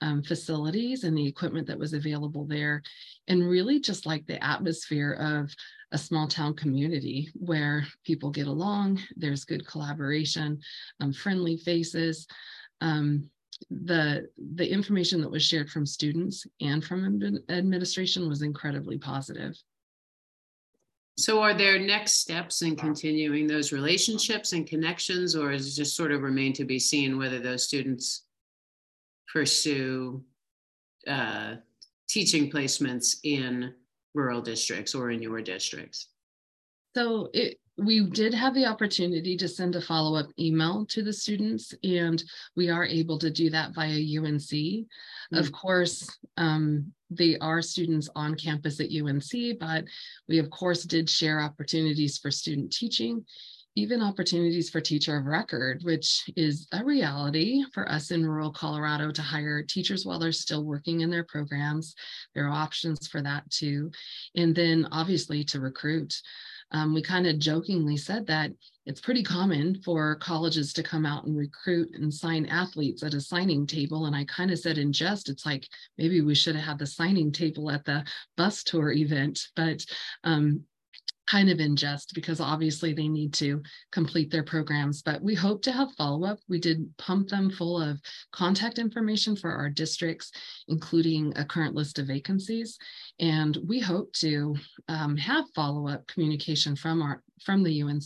um, 0.00 0.22
facilities 0.22 1.02
and 1.02 1.16
the 1.16 1.26
equipment 1.26 1.66
that 1.66 1.78
was 1.78 1.94
available 1.94 2.44
there. 2.44 2.82
And 3.26 3.48
really 3.48 3.80
just 3.80 4.06
like 4.06 4.26
the 4.26 4.42
atmosphere 4.44 5.14
of 5.14 5.52
a 5.90 5.98
small 5.98 6.28
town 6.28 6.54
community 6.54 7.30
where 7.34 7.86
people 8.04 8.30
get 8.30 8.46
along, 8.46 9.00
there's 9.16 9.44
good 9.44 9.66
collaboration, 9.66 10.60
um, 11.00 11.12
friendly 11.12 11.56
faces. 11.56 12.26
Um, 12.80 13.30
the 13.70 14.28
the 14.54 14.70
information 14.70 15.20
that 15.20 15.30
was 15.30 15.42
shared 15.42 15.68
from 15.68 15.84
students 15.84 16.46
and 16.60 16.84
from 16.84 17.40
administration 17.48 18.28
was 18.28 18.42
incredibly 18.42 18.98
positive. 18.98 19.56
So 21.18 21.42
are 21.42 21.52
there 21.52 21.80
next 21.80 22.20
steps 22.20 22.62
in 22.62 22.76
continuing 22.76 23.48
those 23.48 23.72
relationships 23.72 24.52
and 24.52 24.64
connections, 24.64 25.34
or 25.34 25.50
is 25.50 25.66
it 25.66 25.76
just 25.76 25.96
sort 25.96 26.12
of 26.12 26.22
remain 26.22 26.52
to 26.52 26.64
be 26.64 26.78
seen 26.78 27.18
whether 27.18 27.40
those 27.40 27.64
students 27.64 28.22
pursue 29.32 30.22
uh, 31.08 31.56
teaching 32.08 32.48
placements 32.48 33.16
in 33.24 33.74
rural 34.14 34.40
districts 34.40 34.94
or 34.94 35.10
in 35.10 35.20
your 35.20 35.42
districts? 35.42 36.06
So 36.94 37.30
it, 37.34 37.58
we 37.78 38.00
did 38.00 38.34
have 38.34 38.54
the 38.54 38.66
opportunity 38.66 39.36
to 39.36 39.48
send 39.48 39.76
a 39.76 39.80
follow-up 39.80 40.26
email 40.38 40.84
to 40.86 41.02
the 41.02 41.12
students 41.12 41.72
and 41.84 42.22
we 42.56 42.68
are 42.68 42.84
able 42.84 43.18
to 43.18 43.30
do 43.30 43.50
that 43.50 43.72
via 43.72 43.94
UNC. 43.94 44.40
Mm-hmm. 44.40 45.36
Of 45.36 45.46
mm. 45.46 45.52
course, 45.52 46.18
um, 46.36 46.92
they 47.10 47.38
are 47.38 47.62
students 47.62 48.08
on 48.16 48.34
campus 48.34 48.80
at 48.80 48.90
UNC, 48.90 49.58
but 49.60 49.84
we 50.28 50.38
of 50.38 50.50
course 50.50 50.82
did 50.82 51.08
share 51.08 51.40
opportunities 51.40 52.18
for 52.18 52.32
student 52.32 52.72
teaching, 52.72 53.24
even 53.76 54.02
opportunities 54.02 54.68
for 54.68 54.80
teacher 54.80 55.16
of 55.16 55.26
record, 55.26 55.82
which 55.84 56.28
is 56.34 56.66
a 56.72 56.84
reality 56.84 57.62
for 57.72 57.88
us 57.88 58.10
in 58.10 58.26
rural 58.26 58.50
Colorado 58.50 59.12
to 59.12 59.22
hire 59.22 59.62
teachers 59.62 60.04
while 60.04 60.18
they're 60.18 60.32
still 60.32 60.64
working 60.64 61.02
in 61.02 61.10
their 61.10 61.24
programs. 61.24 61.94
There 62.34 62.46
are 62.46 62.50
options 62.50 63.06
for 63.06 63.22
that 63.22 63.48
too. 63.50 63.92
And 64.34 64.52
then 64.52 64.88
obviously 64.90 65.44
to 65.44 65.60
recruit 65.60 66.20
um, 66.70 66.94
we 66.94 67.02
kind 67.02 67.26
of 67.26 67.38
jokingly 67.38 67.96
said 67.96 68.26
that 68.26 68.52
it's 68.86 69.00
pretty 69.00 69.22
common 69.22 69.80
for 69.82 70.16
colleges 70.16 70.72
to 70.72 70.82
come 70.82 71.04
out 71.04 71.24
and 71.24 71.36
recruit 71.36 71.90
and 71.94 72.12
sign 72.12 72.46
athletes 72.46 73.02
at 73.02 73.14
a 73.14 73.20
signing 73.20 73.66
table. 73.66 74.06
And 74.06 74.16
I 74.16 74.24
kind 74.24 74.50
of 74.50 74.58
said 74.58 74.78
in 74.78 74.92
jest, 74.92 75.28
it's 75.28 75.44
like 75.44 75.68
maybe 75.98 76.20
we 76.20 76.34
should 76.34 76.56
have 76.56 76.64
had 76.64 76.78
the 76.78 76.86
signing 76.86 77.32
table 77.32 77.70
at 77.70 77.84
the 77.84 78.04
bus 78.36 78.62
tour 78.62 78.92
event. 78.92 79.40
But 79.56 79.84
um, 80.24 80.64
kind 81.28 81.50
of 81.50 81.60
in 81.60 81.76
jest 81.76 82.14
because 82.14 82.40
obviously 82.40 82.92
they 82.92 83.08
need 83.08 83.32
to 83.34 83.62
complete 83.92 84.30
their 84.30 84.42
programs, 84.42 85.02
but 85.02 85.22
we 85.22 85.34
hope 85.34 85.62
to 85.62 85.72
have 85.72 85.92
follow 85.92 86.24
up. 86.24 86.38
We 86.48 86.58
did 86.58 86.96
pump 86.96 87.28
them 87.28 87.50
full 87.50 87.80
of 87.80 88.00
contact 88.32 88.78
information 88.78 89.36
for 89.36 89.52
our 89.52 89.68
districts, 89.68 90.32
including 90.68 91.32
a 91.36 91.44
current 91.44 91.74
list 91.74 91.98
of 91.98 92.06
vacancies. 92.06 92.78
And 93.20 93.58
we 93.66 93.80
hope 93.80 94.12
to 94.14 94.56
um, 94.88 95.16
have 95.16 95.44
follow 95.54 95.88
up 95.88 96.06
communication 96.06 96.76
from 96.76 97.02
our 97.02 97.22
from 97.44 97.62
the 97.62 97.82
UNC, 97.82 98.02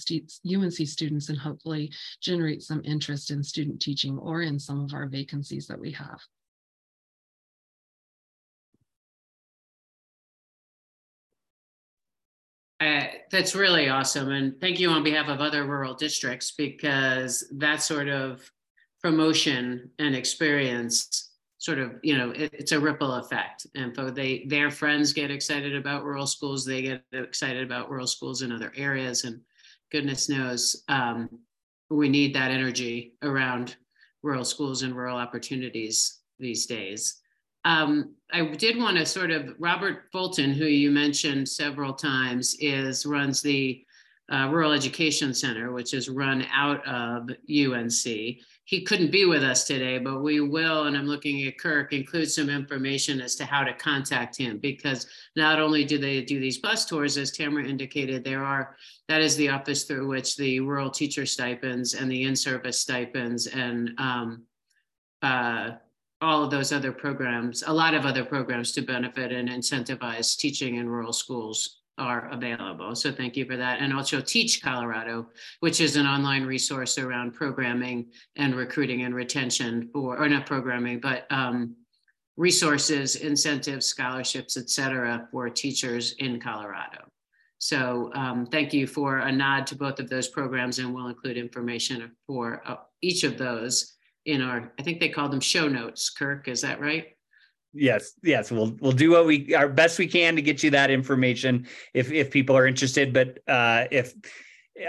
UNC 0.47 0.75
students 0.87 1.31
and 1.31 1.39
hopefully 1.39 1.91
generate 2.21 2.63
some 2.63 2.83
interest 2.85 3.31
in 3.31 3.43
student 3.43 3.81
teaching 3.81 4.19
or 4.19 4.43
in 4.43 4.59
some 4.59 4.85
of 4.85 4.93
our 4.93 5.07
vacancies 5.07 5.67
that 5.67 5.81
we 5.81 5.91
have. 5.93 6.21
That's 13.33 13.55
really 13.55 13.89
awesome. 13.89 14.31
And 14.31 14.61
thank 14.61 14.79
you 14.79 14.91
on 14.91 15.03
behalf 15.03 15.29
of 15.29 15.41
other 15.41 15.65
rural 15.65 15.95
districts 15.95 16.53
because 16.53 17.49
that 17.53 17.83
sort 17.83 18.09
of 18.09 18.49
promotion 19.03 19.91
and 19.99 20.15
experience 20.15 21.31
sort 21.57 21.79
of, 21.79 21.93
you 22.03 22.17
know, 22.17 22.31
it, 22.33 22.53
it's 22.53 22.73
a 22.73 22.79
ripple 22.79 23.15
effect. 23.15 23.67
And 23.75 23.97
so 23.97 24.11
they, 24.11 24.45
their 24.49 24.71
friends 24.71 25.15
get 25.15 25.31
excited 25.31 25.75
about 25.75 26.05
rural 26.05 26.27
schools. 26.27 26.67
They 26.67 26.83
get 26.83 27.05
excited 27.13 27.65
about 27.65 27.91
rural 27.91 28.07
schools 28.07 28.43
in 28.43 28.53
other 28.53 28.71
areas. 28.77 29.25
And 29.25 29.41
goodness 29.91 30.29
knows, 30.29 30.85
um, 30.89 31.31
we 31.89 32.11
need 32.11 32.35
that 32.35 32.51
energy 32.51 33.15
around 33.23 33.77
rural 34.23 34.45
schools 34.45 34.83
and 34.83 34.95
rural 34.95 35.17
opportunities 35.17 36.21
these 36.39 36.67
days. 36.67 37.22
Um, 37.65 38.15
I 38.33 38.45
did 38.45 38.79
want 38.79 38.97
to 38.97 39.07
sort 39.07 39.31
of 39.31 39.55
Robert 39.59 40.05
Fulton, 40.11 40.53
who 40.53 40.65
you 40.65 40.91
mentioned 40.91 41.49
several 41.49 41.93
times, 41.93 42.57
is 42.61 43.07
runs 43.07 43.43
the 43.43 43.85
uh, 44.33 44.49
Rural 44.51 44.73
Education 44.73 45.35
Center, 45.35 45.73
which 45.73 45.93
is 45.93 46.09
run 46.09 46.47
out 46.53 46.87
of 46.87 47.29
UNC. 47.51 48.05
He 48.65 48.85
couldn't 48.85 49.11
be 49.11 49.27
with 49.27 49.43
us 49.43 49.65
today, 49.65 49.99
but 49.99 50.23
we 50.23 50.41
will, 50.41 50.85
and 50.85 50.97
I'm 50.97 51.07
looking 51.07 51.47
at 51.47 51.59
Kirk, 51.59 51.93
include 51.93 52.31
some 52.31 52.49
information 52.49 53.21
as 53.21 53.35
to 53.35 53.45
how 53.45 53.65
to 53.65 53.75
contact 53.75 54.39
him 54.39 54.59
because 54.59 55.07
not 55.37 55.61
only 55.61 55.85
do 55.85 55.99
they 55.99 56.23
do 56.23 56.41
these 56.41 56.59
bus 56.59 56.87
tours, 56.87 57.19
as 57.19 57.33
Tamara 57.33 57.67
indicated, 57.67 58.25
there 58.25 58.45
are 58.45 58.77
that 59.09 59.21
is 59.21 59.37
the 59.37 59.51
office 59.51 59.85
through 59.85 60.07
which 60.09 60.37
the 60.37 60.61
rural 60.61 60.91
teacher 60.91 61.27
stipends 61.27 61.93
and 61.93 62.11
the 62.11 62.23
in-service 62.23 62.81
stipends 62.81 63.49
and 63.49 63.91
um, 63.99 64.45
uh, 65.21 65.73
all 66.23 66.45
of 66.45 66.51
those 66.51 66.73
other 66.73 66.93
programs, 66.93 67.65
a 67.67 67.73
lot 67.73 67.95
of 67.95 68.07
other 68.07 68.25
programs 68.25 68.73
to 68.73 68.81
benefit 68.81 69.33
and 69.33 69.49
incentivize 69.49 70.37
teaching 70.37 70.77
in 70.77 70.89
rural 70.89 71.13
schools 71.13 71.81
are 71.99 72.31
available. 72.31 72.95
So 72.95 73.13
thank 73.13 73.37
you 73.37 73.45
for 73.45 73.57
that. 73.57 73.81
And 73.81 73.93
also 73.93 74.21
Teach 74.21 74.63
Colorado, 74.63 75.29
which 75.61 75.81
is 75.81 75.97
an 75.97 76.07
online 76.07 76.45
resource 76.47 76.97
around 76.97 77.35
programming 77.35 78.07
and 78.37 78.55
recruiting 78.55 79.03
and 79.03 79.15
retention 79.15 79.91
for, 79.93 80.19
or 80.19 80.29
not 80.29 80.47
programming, 80.47 81.01
but 81.01 81.27
um, 81.31 81.77
resources, 82.37 83.17
incentives, 83.17 83.85
scholarships, 83.85 84.57
et 84.57 84.71
cetera, 84.71 85.29
for 85.31 85.51
teachers 85.51 86.15
in 86.19 86.41
Colorado. 86.41 87.05
So 87.59 88.11
um, 88.15 88.47
thank 88.47 88.73
you 88.73 88.87
for 88.87 89.19
a 89.19 89.31
nod 89.31 89.67
to 89.69 89.77
both 89.77 90.01
of 90.01 90.09
those 90.09 90.29
programs 90.29 90.79
and 90.79 90.95
we'll 90.95 91.09
include 91.09 91.37
information 91.37 92.11
for 92.27 92.63
uh, 92.67 92.77
each 93.03 93.23
of 93.23 93.37
those 93.39 93.97
in 94.25 94.41
our, 94.41 94.73
I 94.79 94.83
think 94.83 95.01
they 95.01 95.09
call 95.09 95.29
them 95.29 95.41
show 95.41 95.69
notes. 95.69 96.11
Kirk, 96.11 96.49
is 96.49 96.61
that 96.63 96.81
right? 96.81 97.07
Yes, 97.75 98.13
yes, 98.23 98.51
we'll 98.51 98.77
we'll 98.81 98.93
do 98.93 99.13
what 99.13 99.25
we 99.25 99.55
our 99.55 99.67
best 99.69 99.99
we 99.99 100.07
can 100.07 100.37
to 100.37 100.43
get 100.43 100.63
you 100.63 100.71
that 100.73 100.91
information 100.91 101.67
if 101.95 102.13
if 102.13 102.31
people 102.31 102.55
are 102.55 102.67
interested. 102.67 103.15
But 103.15 103.39
uh, 103.49 103.87
if 103.91 104.13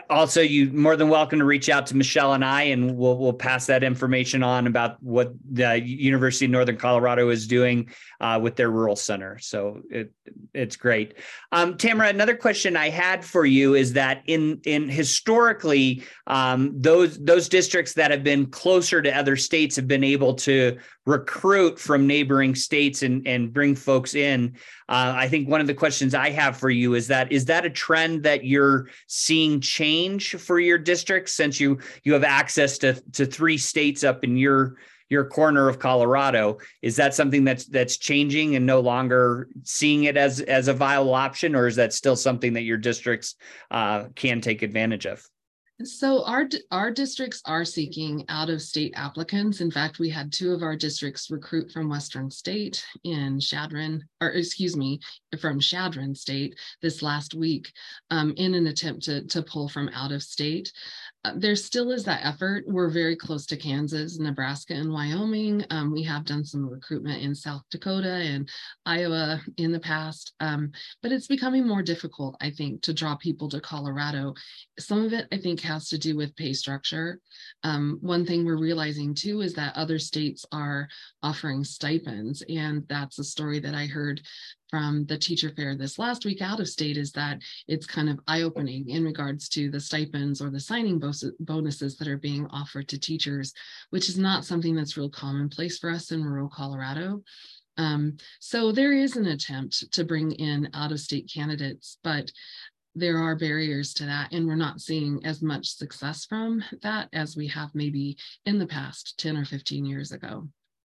also 0.10 0.42
you 0.42 0.72
more 0.72 0.96
than 0.96 1.10
welcome 1.10 1.40
to 1.40 1.46
reach 1.46 1.70
out 1.70 1.88
to 1.88 1.96
Michelle 1.96 2.34
and 2.34 2.44
I, 2.44 2.64
and 2.64 2.98
we'll 2.98 3.18
we'll 3.18 3.34
pass 3.34 3.66
that 3.66 3.84
information 3.84 4.42
on 4.42 4.68
about 4.68 5.02
what 5.04 5.34
the 5.52 5.80
University 5.82 6.46
of 6.46 6.52
Northern 6.52 6.78
Colorado 6.78 7.30
is 7.30 7.48
doing 7.48 7.90
uh, 8.22 8.40
with 8.42 8.56
their 8.56 8.70
rural 8.72 8.96
center. 8.96 9.38
So 9.40 9.82
it 9.90 10.12
it's 10.54 10.78
great. 10.78 11.16
Um, 11.52 11.78
Tamara, 11.78 12.10
another 12.10 12.36
question 12.36 12.78
I 12.78 12.90
had 12.90 13.26
for 13.26 13.46
you 13.46 13.76
is 13.76 13.94
that 13.94 14.24
in 14.28 14.62
in 14.64 14.88
historically 14.88 16.04
um, 16.28 16.72
those 16.76 17.18
those 17.20 17.50
districts 17.50 17.94
that 17.94 18.12
have 18.12 18.24
been 18.24 18.46
closer 18.46 19.02
to 19.02 19.16
other 19.16 19.36
states 19.36 19.76
have 19.76 19.88
been 19.88 20.04
able 20.04 20.36
to 20.36 20.78
recruit 21.06 21.80
from 21.80 22.08
neighboring 22.08 22.56
states 22.56 23.04
and 23.04 23.28
and 23.28 23.54
bring 23.54 23.76
folks 23.76 24.16
in. 24.16 24.56
Uh, 24.88 25.14
I 25.16 25.28
think 25.28 25.50
one 25.50 25.62
of 25.62 25.68
the 25.68 25.74
questions 25.74 26.16
I 26.16 26.30
have 26.30 26.58
for 26.58 26.70
you 26.70 26.96
is 26.96 27.08
that 27.08 27.32
is 27.32 27.46
that 27.46 27.66
a 27.66 27.70
trend 27.70 28.24
that 28.24 28.46
you're 28.46 28.90
seeing 29.08 29.60
change 29.60 30.36
for 30.36 30.60
your 30.60 30.78
district 30.78 31.30
since 31.30 31.60
you 31.60 31.80
you 32.04 32.14
have 32.14 32.24
access 32.24 32.78
to 32.80 32.94
to 33.12 33.26
three 33.26 33.58
states 33.58 34.04
up 34.04 34.24
in 34.24 34.38
your 34.38 34.78
your 35.10 35.26
corner 35.26 35.70
of 35.70 35.80
Colorado. 35.80 36.58
Is 36.82 36.96
that 36.96 37.14
something 37.14 37.44
that's 37.44 37.66
that's 37.66 37.98
changing 37.98 38.56
and 38.56 38.66
no 38.66 38.80
longer 38.80 39.50
seeing 39.64 40.06
it 40.06 40.18
as 40.18 40.40
as 40.42 40.68
a 40.68 40.74
viable 40.74 41.14
option, 41.14 41.56
or 41.56 41.68
is 41.68 41.76
that 41.76 41.94
still 41.94 42.16
something 42.16 42.54
that 42.54 42.64
your 42.64 42.78
districts 42.78 43.36
uh, 43.72 44.06
can 44.16 44.42
take 44.42 44.62
advantage 44.62 45.06
of? 45.06 45.24
So 45.82 46.24
our 46.26 46.48
our 46.70 46.92
districts 46.92 47.42
are 47.46 47.66
seeking 47.66 48.26
out 48.30 48.50
of 48.50 48.62
state 48.62 48.94
applicants. 48.96 49.60
In 49.60 49.72
fact, 49.72 49.98
we 49.98 50.08
had 50.08 50.32
two 50.32 50.54
of 50.54 50.62
our 50.62 50.76
districts 50.76 51.32
recruit 51.32 51.72
from 51.72 51.90
Western 51.90 52.30
State 52.30 52.86
in 53.04 53.40
Chadron, 53.40 54.04
or 54.22 54.30
excuse 54.30 54.78
me, 54.78 55.00
from 55.42 55.60
Chadron 55.60 56.14
State 56.14 56.60
this 56.84 57.02
last 57.02 57.34
week, 57.34 57.74
um, 58.12 58.34
in 58.38 58.54
an 58.54 58.68
attempt 58.68 59.04
to 59.06 59.26
to 59.26 59.42
pull 59.42 59.68
from 59.68 59.90
out 59.90 60.12
of 60.12 60.22
state. 60.22 60.72
Uh, 61.26 61.32
there 61.38 61.56
still 61.56 61.92
is 61.92 62.04
that 62.04 62.26
effort. 62.26 62.66
We're 62.68 62.90
very 62.90 63.16
close 63.16 63.46
to 63.46 63.58
Kansas, 63.58 64.20
Nebraska, 64.20 64.74
and 64.74 64.92
Wyoming. 64.92 65.64
Um, 65.70 65.92
we 65.94 66.04
have 66.04 66.26
done 66.26 66.44
some 66.44 66.68
recruitment 66.68 67.22
in 67.22 67.34
South 67.34 67.62
Dakota 67.72 68.12
and 68.12 68.50
Iowa 68.86 69.42
in 69.58 69.72
the 69.72 69.80
past, 69.80 70.34
um, 70.42 70.72
but 71.02 71.14
it's 71.14 71.28
becoming 71.28 71.66
more 71.66 71.82
difficult, 71.82 72.36
I 72.42 72.50
think, 72.50 72.82
to 72.82 72.94
draw 72.94 73.16
people 73.16 73.48
to 73.50 73.62
Colorado. 73.62 74.34
Some 74.78 75.06
of 75.06 75.14
it, 75.14 75.28
I 75.32 75.38
think, 75.38 75.62
has 75.62 75.88
to 75.90 75.98
do 75.98 76.18
with 76.18 76.36
pay 76.36 76.52
structure. 76.52 77.20
Um, 77.64 78.00
one 78.02 78.26
thing 78.26 78.44
we're 78.44 78.58
realizing 78.58 79.14
too 79.14 79.42
is 79.42 79.54
that 79.54 79.78
other 79.78 80.00
states 80.00 80.46
are 80.52 80.90
offering 81.22 81.64
stipends, 81.64 82.44
and 82.50 82.86
that's 82.90 83.20
a 83.20 83.24
story 83.24 83.60
that 83.60 83.76
I 83.76 83.86
heard 83.86 84.22
from 84.74 85.06
the 85.06 85.20
teacher 85.20 85.54
fair 85.56 85.76
this 85.76 86.00
last 86.00 86.26
week 86.26 86.42
out 86.42 86.60
of 86.60 86.68
state 86.68 86.98
is 86.98 87.12
that 87.12 87.40
it's 87.68 87.86
kind 87.86 88.10
of 88.10 88.20
eye-opening 88.26 88.90
in 88.90 89.06
regards 89.06 89.48
to 89.48 89.70
the 89.70 89.80
stipends 89.80 90.42
or 90.42 90.50
the 90.50 90.60
signing 90.60 91.00
bonuses 91.42 91.96
that 91.96 92.08
are 92.08 92.18
being 92.18 92.48
offered 92.48 92.88
to 92.88 93.00
teachers, 93.00 93.54
which 93.92 94.10
is 94.10 94.18
not 94.18 94.46
something 94.46 94.74
that's 94.74 94.98
real 94.98 95.12
commonplace 95.12 95.78
for 95.78 95.92
us 95.92 96.12
in 96.12 96.26
rural 96.26 96.50
Colorado. 96.50 97.22
Um, 97.78 98.18
so 98.40 98.72
there 98.72 98.94
is 98.94 99.16
an 99.16 99.28
attempt 99.28 99.92
to 99.92 100.04
bring 100.04 100.32
in 100.32 100.68
out-of-state 100.74 101.30
candidates, 101.32 102.00
but 102.04 102.32
there 102.96 103.20
are 103.20 103.36
barriers 103.36 103.94
to 103.94 104.08
that 104.08 104.32
and 104.32 104.48
we're 104.48 104.56
not 104.56 104.82
seeing 104.82 105.24
as 105.24 105.44
much 105.44 105.68
success 105.68 106.26
from 106.26 106.64
that 106.82 107.10
as 107.14 107.38
we 107.38 107.46
have 107.46 107.70
maybe 107.76 108.18
in 108.48 108.58
the 108.58 108.66
past 108.66 109.20
10 109.20 109.38
or 109.38 109.46
15 109.46 109.86
years 109.86 110.12
ago. 110.12 110.48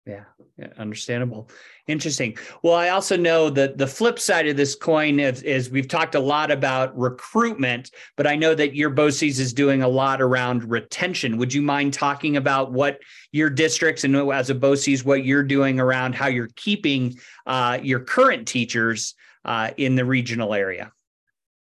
Yeah, 0.05 0.25
yeah, 0.59 0.67
understandable. 0.77 1.49
Interesting. 1.87 2.37
Well, 2.61 2.75
I 2.75 2.89
also 2.89 3.17
know 3.17 3.49
that 3.49 3.79
the 3.79 3.87
flip 3.87 4.19
side 4.19 4.47
of 4.47 4.55
this 4.55 4.75
coin 4.75 5.19
is, 5.19 5.41
is, 5.41 5.71
we've 5.71 5.87
talked 5.87 6.13
a 6.13 6.19
lot 6.19 6.51
about 6.51 6.95
recruitment, 6.95 7.89
but 8.15 8.27
I 8.27 8.35
know 8.35 8.53
that 8.53 8.75
your 8.75 8.91
BOCES 8.91 9.39
is 9.39 9.51
doing 9.51 9.81
a 9.81 9.87
lot 9.87 10.21
around 10.21 10.69
retention. 10.69 11.37
Would 11.37 11.55
you 11.55 11.63
mind 11.63 11.93
talking 11.93 12.37
about 12.37 12.71
what 12.71 12.99
your 13.31 13.49
districts 13.49 14.03
and 14.03 14.15
as 14.15 14.51
a 14.51 14.55
BOCES, 14.55 15.03
what 15.03 15.25
you're 15.25 15.43
doing 15.43 15.79
around 15.79 16.13
how 16.13 16.27
you're 16.27 16.51
keeping 16.55 17.17
uh, 17.47 17.79
your 17.81 18.01
current 18.01 18.47
teachers 18.47 19.15
uh, 19.43 19.71
in 19.77 19.95
the 19.95 20.05
regional 20.05 20.53
area? 20.53 20.91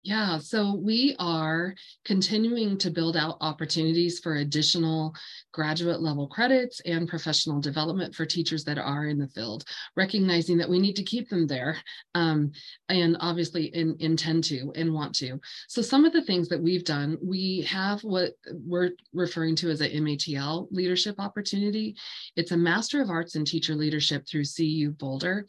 Yeah, 0.03 0.39
so 0.39 0.73
we 0.73 1.15
are 1.19 1.75
continuing 2.05 2.75
to 2.79 2.89
build 2.89 3.15
out 3.15 3.37
opportunities 3.39 4.17
for 4.17 4.35
additional 4.35 5.13
graduate 5.51 6.01
level 6.01 6.27
credits 6.27 6.79
and 6.87 7.07
professional 7.07 7.61
development 7.61 8.15
for 8.15 8.25
teachers 8.25 8.63
that 8.63 8.79
are 8.79 9.05
in 9.05 9.19
the 9.19 9.27
field, 9.27 9.63
recognizing 9.95 10.57
that 10.57 10.69
we 10.69 10.79
need 10.79 10.95
to 10.95 11.03
keep 11.03 11.29
them 11.29 11.45
there 11.45 11.77
um, 12.15 12.51
and 12.89 13.15
obviously 13.19 13.65
in, 13.65 13.95
intend 13.99 14.43
to 14.45 14.71
and 14.75 14.91
want 14.91 15.13
to. 15.15 15.39
So 15.67 15.83
some 15.83 16.03
of 16.03 16.13
the 16.13 16.23
things 16.23 16.49
that 16.49 16.61
we've 16.61 16.85
done, 16.85 17.19
we 17.21 17.61
have 17.69 18.03
what 18.03 18.31
we're 18.51 18.93
referring 19.13 19.55
to 19.57 19.69
as 19.69 19.81
a 19.81 19.89
MATL 19.89 20.67
leadership 20.71 21.19
opportunity. 21.19 21.95
It's 22.35 22.51
a 22.51 22.57
Master 22.57 23.03
of 23.03 23.11
Arts 23.11 23.35
in 23.35 23.45
Teacher 23.45 23.75
Leadership 23.75 24.25
through 24.27 24.45
CU 24.45 24.95
Boulder. 24.97 25.45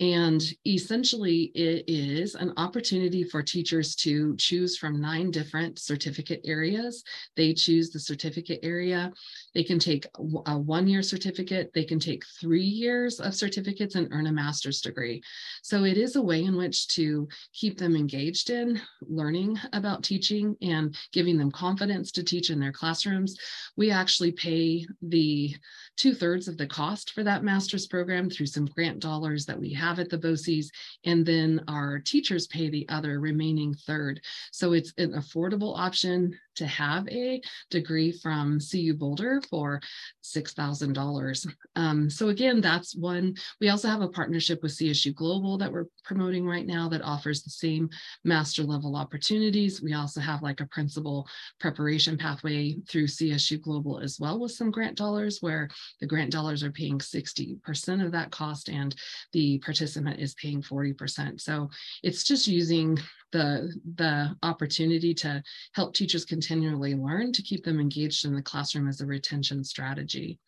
And 0.00 0.42
essentially 0.66 1.52
it 1.54 1.84
is 1.86 2.34
an 2.34 2.52
opportunity 2.56 3.22
for 3.22 3.42
teachers 3.42 3.94
to 3.96 4.34
choose 4.36 4.76
from 4.76 5.00
nine 5.00 5.30
different 5.30 5.78
certificate 5.78 6.40
areas. 6.44 7.04
They 7.36 7.54
choose 7.54 7.90
the 7.90 8.00
certificate 8.00 8.58
area. 8.64 9.12
They 9.54 9.62
can 9.62 9.78
take 9.78 10.06
a 10.46 10.58
one 10.58 10.88
year 10.88 11.02
certificate. 11.02 11.70
They 11.74 11.84
can 11.84 12.00
take 12.00 12.24
three 12.40 12.64
years 12.64 13.20
of 13.20 13.36
certificates 13.36 13.94
and 13.94 14.08
earn 14.10 14.26
a 14.26 14.32
master's 14.32 14.80
degree. 14.80 15.22
So 15.62 15.84
it 15.84 15.96
is 15.96 16.16
a 16.16 16.22
way 16.22 16.42
in 16.42 16.56
which 16.56 16.88
to 16.88 17.28
keep 17.52 17.78
them 17.78 17.94
engaged 17.94 18.50
in 18.50 18.80
learning 19.00 19.60
about 19.72 20.02
teaching 20.02 20.56
and 20.60 20.96
giving 21.12 21.38
them 21.38 21.52
confidence 21.52 22.10
to 22.12 22.24
teach 22.24 22.50
in 22.50 22.58
their 22.58 22.72
classrooms. 22.72 23.36
We 23.76 23.92
actually 23.92 24.32
pay 24.32 24.86
the 25.02 25.54
two 25.96 26.14
thirds 26.14 26.48
of 26.48 26.58
the 26.58 26.66
cost 26.66 27.12
for 27.12 27.22
that 27.22 27.44
master's 27.44 27.86
program 27.86 28.28
through 28.28 28.46
some 28.46 28.66
grant 28.66 28.98
dollars 28.98 29.46
that 29.46 29.60
we 29.60 29.72
have 29.84 29.98
at 29.98 30.10
the 30.10 30.18
BOCES. 30.18 30.70
And 31.04 31.24
then 31.24 31.62
our 31.68 31.98
teachers 31.98 32.46
pay 32.46 32.68
the 32.68 32.88
other 32.88 33.20
remaining 33.20 33.74
third. 33.74 34.20
So 34.52 34.72
it's 34.72 34.92
an 34.98 35.12
affordable 35.12 35.78
option 35.78 36.38
to 36.56 36.66
have 36.66 37.08
a 37.08 37.40
degree 37.70 38.12
from 38.12 38.58
CU 38.60 38.94
Boulder 38.94 39.42
for 39.50 39.80
$6,000. 40.22 41.54
Um, 41.76 42.10
so 42.10 42.28
again, 42.28 42.60
that's 42.60 42.96
one. 42.96 43.34
We 43.60 43.68
also 43.68 43.88
have 43.88 44.00
a 44.00 44.08
partnership 44.08 44.62
with 44.62 44.72
CSU 44.72 45.14
Global 45.14 45.58
that 45.58 45.72
we're 45.72 45.86
promoting 46.04 46.46
right 46.46 46.66
now 46.66 46.88
that 46.88 47.02
offers 47.02 47.42
the 47.42 47.50
same 47.50 47.88
master 48.24 48.62
level 48.62 48.96
opportunities. 48.96 49.82
We 49.82 49.94
also 49.94 50.20
have 50.20 50.42
like 50.42 50.60
a 50.60 50.66
principal 50.66 51.26
preparation 51.60 52.16
pathway 52.16 52.76
through 52.88 53.06
CSU 53.06 53.60
Global 53.60 54.00
as 54.00 54.18
well 54.20 54.40
with 54.40 54.52
some 54.52 54.70
grant 54.70 54.96
dollars 54.96 55.38
where 55.40 55.68
the 56.00 56.06
grant 56.06 56.30
dollars 56.30 56.62
are 56.62 56.72
paying 56.72 56.98
60% 56.98 58.04
of 58.04 58.12
that 58.12 58.30
cost 58.30 58.68
and 58.68 58.94
the 59.32 59.58
participant 59.58 60.20
is 60.20 60.34
paying 60.34 60.62
40%. 60.62 61.40
So 61.40 61.70
it's 62.02 62.24
just 62.24 62.46
using 62.46 62.98
the, 63.34 63.74
the 63.96 64.36
opportunity 64.44 65.12
to 65.12 65.42
help 65.72 65.92
teachers 65.92 66.24
continually 66.24 66.94
learn 66.94 67.32
to 67.32 67.42
keep 67.42 67.64
them 67.64 67.80
engaged 67.80 68.24
in 68.24 68.34
the 68.34 68.40
classroom 68.40 68.88
as 68.88 69.00
a 69.00 69.06
retention 69.06 69.64
strategy. 69.64 70.38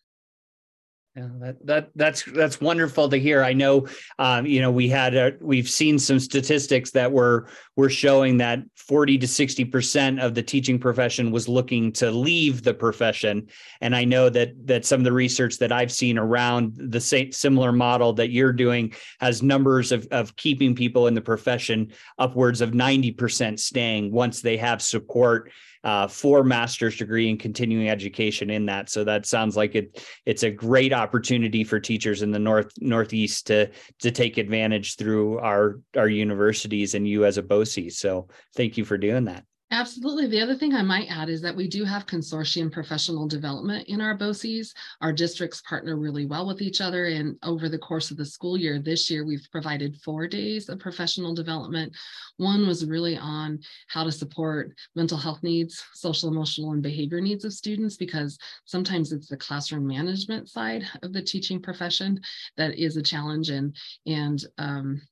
Yeah, 1.17 1.29
that, 1.41 1.67
that 1.67 1.91
that's 1.95 2.25
that's 2.25 2.61
wonderful 2.61 3.09
to 3.09 3.17
hear. 3.17 3.43
I 3.43 3.55
know, 3.55 3.87
um, 4.19 4.45
you 4.45 4.61
know, 4.61 4.71
we 4.71 4.87
had 4.87 5.15
a, 5.15 5.33
we've 5.41 5.69
seen 5.69 5.99
some 5.99 6.21
statistics 6.21 6.91
that 6.91 7.11
were 7.11 7.49
were 7.75 7.89
showing 7.89 8.37
that 8.37 8.59
forty 8.75 9.17
to 9.17 9.27
sixty 9.27 9.65
percent 9.65 10.21
of 10.21 10.35
the 10.35 10.43
teaching 10.43 10.79
profession 10.79 11.31
was 11.31 11.49
looking 11.49 11.91
to 11.93 12.11
leave 12.11 12.63
the 12.63 12.75
profession, 12.75 13.49
and 13.81 13.97
I 13.97 14.05
know 14.05 14.29
that 14.29 14.67
that 14.67 14.85
some 14.85 15.01
of 15.01 15.05
the 15.05 15.13
research 15.13 15.57
that 15.57 15.73
I've 15.73 15.91
seen 15.91 16.19
around 16.19 16.75
the 16.77 17.01
same 17.01 17.33
similar 17.33 17.73
model 17.73 18.13
that 18.13 18.29
you're 18.29 18.53
doing 18.53 18.93
has 19.19 19.43
numbers 19.43 19.93
of 19.93 20.07
of 20.11 20.37
keeping 20.37 20.75
people 20.75 21.07
in 21.07 21.15
the 21.15 21.23
profession 21.23 21.93
upwards 22.19 22.61
of 22.61 22.75
ninety 22.75 23.11
percent 23.11 23.59
staying 23.59 24.13
once 24.13 24.43
they 24.43 24.59
have 24.59 24.83
support 24.83 25.51
uh, 25.87 26.09
for 26.09 26.43
master's 26.43 26.97
degree 26.97 27.31
and 27.31 27.39
continuing 27.39 27.89
education 27.89 28.51
in 28.51 28.67
that. 28.67 28.91
So 28.91 29.05
that 29.05 29.25
sounds 29.25 29.57
like 29.57 29.77
it 29.77 30.05
it's 30.27 30.43
a 30.43 30.51
great 30.51 30.93
opportunity 30.93 31.63
for 31.63 31.79
teachers 31.79 32.23
in 32.23 32.33
the 32.33 32.41
north 32.41 32.73
northeast 32.81 33.47
to 33.47 33.71
to 34.01 34.11
take 34.11 34.37
advantage 34.37 34.97
through 34.97 35.39
our 35.39 35.81
our 35.97 36.09
universities 36.09 36.97
and 36.97 37.07
you 37.07 37.25
as 37.25 37.39
a 37.39 37.43
BOCES. 37.43 37.93
So 37.93 38.27
thank 38.57 38.77
you 38.77 38.85
for 38.85 38.99
doing 38.99 39.27
that. 39.27 39.45
Absolutely. 39.73 40.29
The 40.29 40.41
other 40.41 40.55
thing 40.55 40.75
I 40.75 40.83
might 40.83 41.11
add 41.11 41.29
is 41.29 41.43
that 41.43 41.57
we 41.57 41.67
do 41.67 41.83
have 41.83 42.07
consortium 42.07 42.71
professional 42.71 43.27
development 43.27 43.89
in 43.89 44.01
our 44.01 44.17
BOCES. 44.17 44.73
Our 45.01 45.13
districts 45.13 45.61
partner 45.63 45.97
really 45.97 46.25
well 46.25 46.47
with 46.47 46.63
each 46.63 46.81
other. 46.81 47.07
And 47.07 47.37
over 47.43 47.69
the 47.69 47.79
course 47.79 48.13
of 48.13 48.17
the 48.17 48.25
school 48.25 48.57
year, 48.57 48.79
this 48.79 49.11
year, 49.11 49.25
we've 49.25 49.47
provided 49.51 49.97
four 50.05 50.29
days 50.29 50.69
of 50.69 50.79
professional 50.79 51.35
development. 51.35 51.93
One 52.37 52.65
was 52.65 52.87
really 52.87 53.17
on 53.17 53.59
how 53.89 54.05
to 54.05 54.13
support 54.13 54.73
mental 54.95 55.19
health 55.19 55.43
needs, 55.43 55.85
social, 55.95 56.29
emotional, 56.29 56.71
and 56.71 56.83
behavior 56.83 57.21
needs 57.21 57.45
of 57.45 57.53
students, 57.53 57.97
because 57.97 58.39
sometimes 58.67 59.11
it's 59.11 59.27
the 59.27 59.37
classroom 59.37 59.85
management 59.85 60.49
side 60.49 60.85
of 61.03 61.13
the 61.13 61.23
teaching 61.23 61.61
profession 61.61 62.21
that 62.57 62.79
is 62.79 62.97
a 62.97 63.03
challenge. 63.03 63.51
And, 63.51 63.75
and 64.07 64.45
um, 64.59 65.03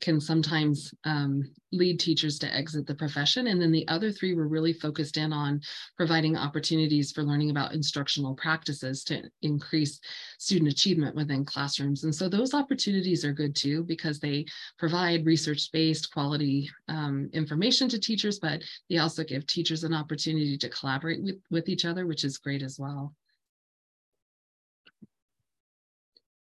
can 0.00 0.20
sometimes 0.20 0.94
um, 1.04 1.50
lead 1.72 2.00
teachers 2.00 2.38
to 2.38 2.54
exit 2.54 2.86
the 2.86 2.94
profession. 2.94 3.48
And 3.48 3.60
then 3.60 3.72
the 3.72 3.86
other 3.88 4.10
three 4.10 4.34
were 4.34 4.48
really 4.48 4.72
focused 4.72 5.16
in 5.16 5.32
on 5.32 5.60
providing 5.96 6.36
opportunities 6.36 7.12
for 7.12 7.22
learning 7.22 7.50
about 7.50 7.74
instructional 7.74 8.34
practices 8.34 9.04
to 9.04 9.22
increase 9.42 10.00
student 10.38 10.70
achievement 10.70 11.14
within 11.16 11.44
classrooms. 11.44 12.04
And 12.04 12.14
so 12.14 12.28
those 12.28 12.54
opportunities 12.54 13.24
are 13.24 13.32
good 13.32 13.54
too, 13.54 13.84
because 13.84 14.18
they 14.18 14.46
provide 14.78 15.26
research-based 15.26 16.12
quality 16.12 16.70
um, 16.88 17.28
information 17.32 17.88
to 17.90 17.98
teachers, 17.98 18.38
but 18.38 18.62
they 18.88 18.98
also 18.98 19.24
give 19.24 19.46
teachers 19.46 19.84
an 19.84 19.94
opportunity 19.94 20.56
to 20.56 20.68
collaborate 20.68 21.22
with, 21.22 21.40
with 21.50 21.68
each 21.68 21.84
other, 21.84 22.06
which 22.06 22.24
is 22.24 22.38
great 22.38 22.62
as 22.62 22.78
well. 22.78 23.14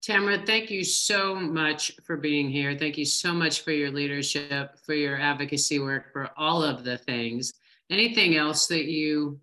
Tamara, 0.03 0.39
thank 0.47 0.71
you 0.71 0.83
so 0.83 1.35
much 1.35 1.93
for 2.05 2.17
being 2.17 2.49
here. 2.49 2.77
Thank 2.79 2.97
you 2.97 3.05
so 3.05 3.35
much 3.35 3.61
for 3.61 3.73
your 3.73 3.91
leadership, 3.91 4.79
for 4.85 4.95
your 4.95 5.21
advocacy 5.21 5.79
work, 5.79 6.13
for 6.13 6.31
all 6.39 6.63
of 6.63 6.85
the 6.85 6.97
things. 6.97 7.53
Anything 7.91 8.37
else 8.37 8.67
that 8.69 8.87
you 8.87 9.41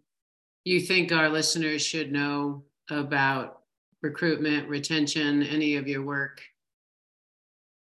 you 0.64 0.82
think 0.82 1.12
our 1.12 1.30
listeners 1.30 1.82
should 1.82 2.12
know 2.12 2.64
about 2.90 3.62
recruitment, 4.02 4.68
retention, 4.68 5.44
any 5.44 5.76
of 5.76 5.88
your 5.88 6.04
work? 6.04 6.42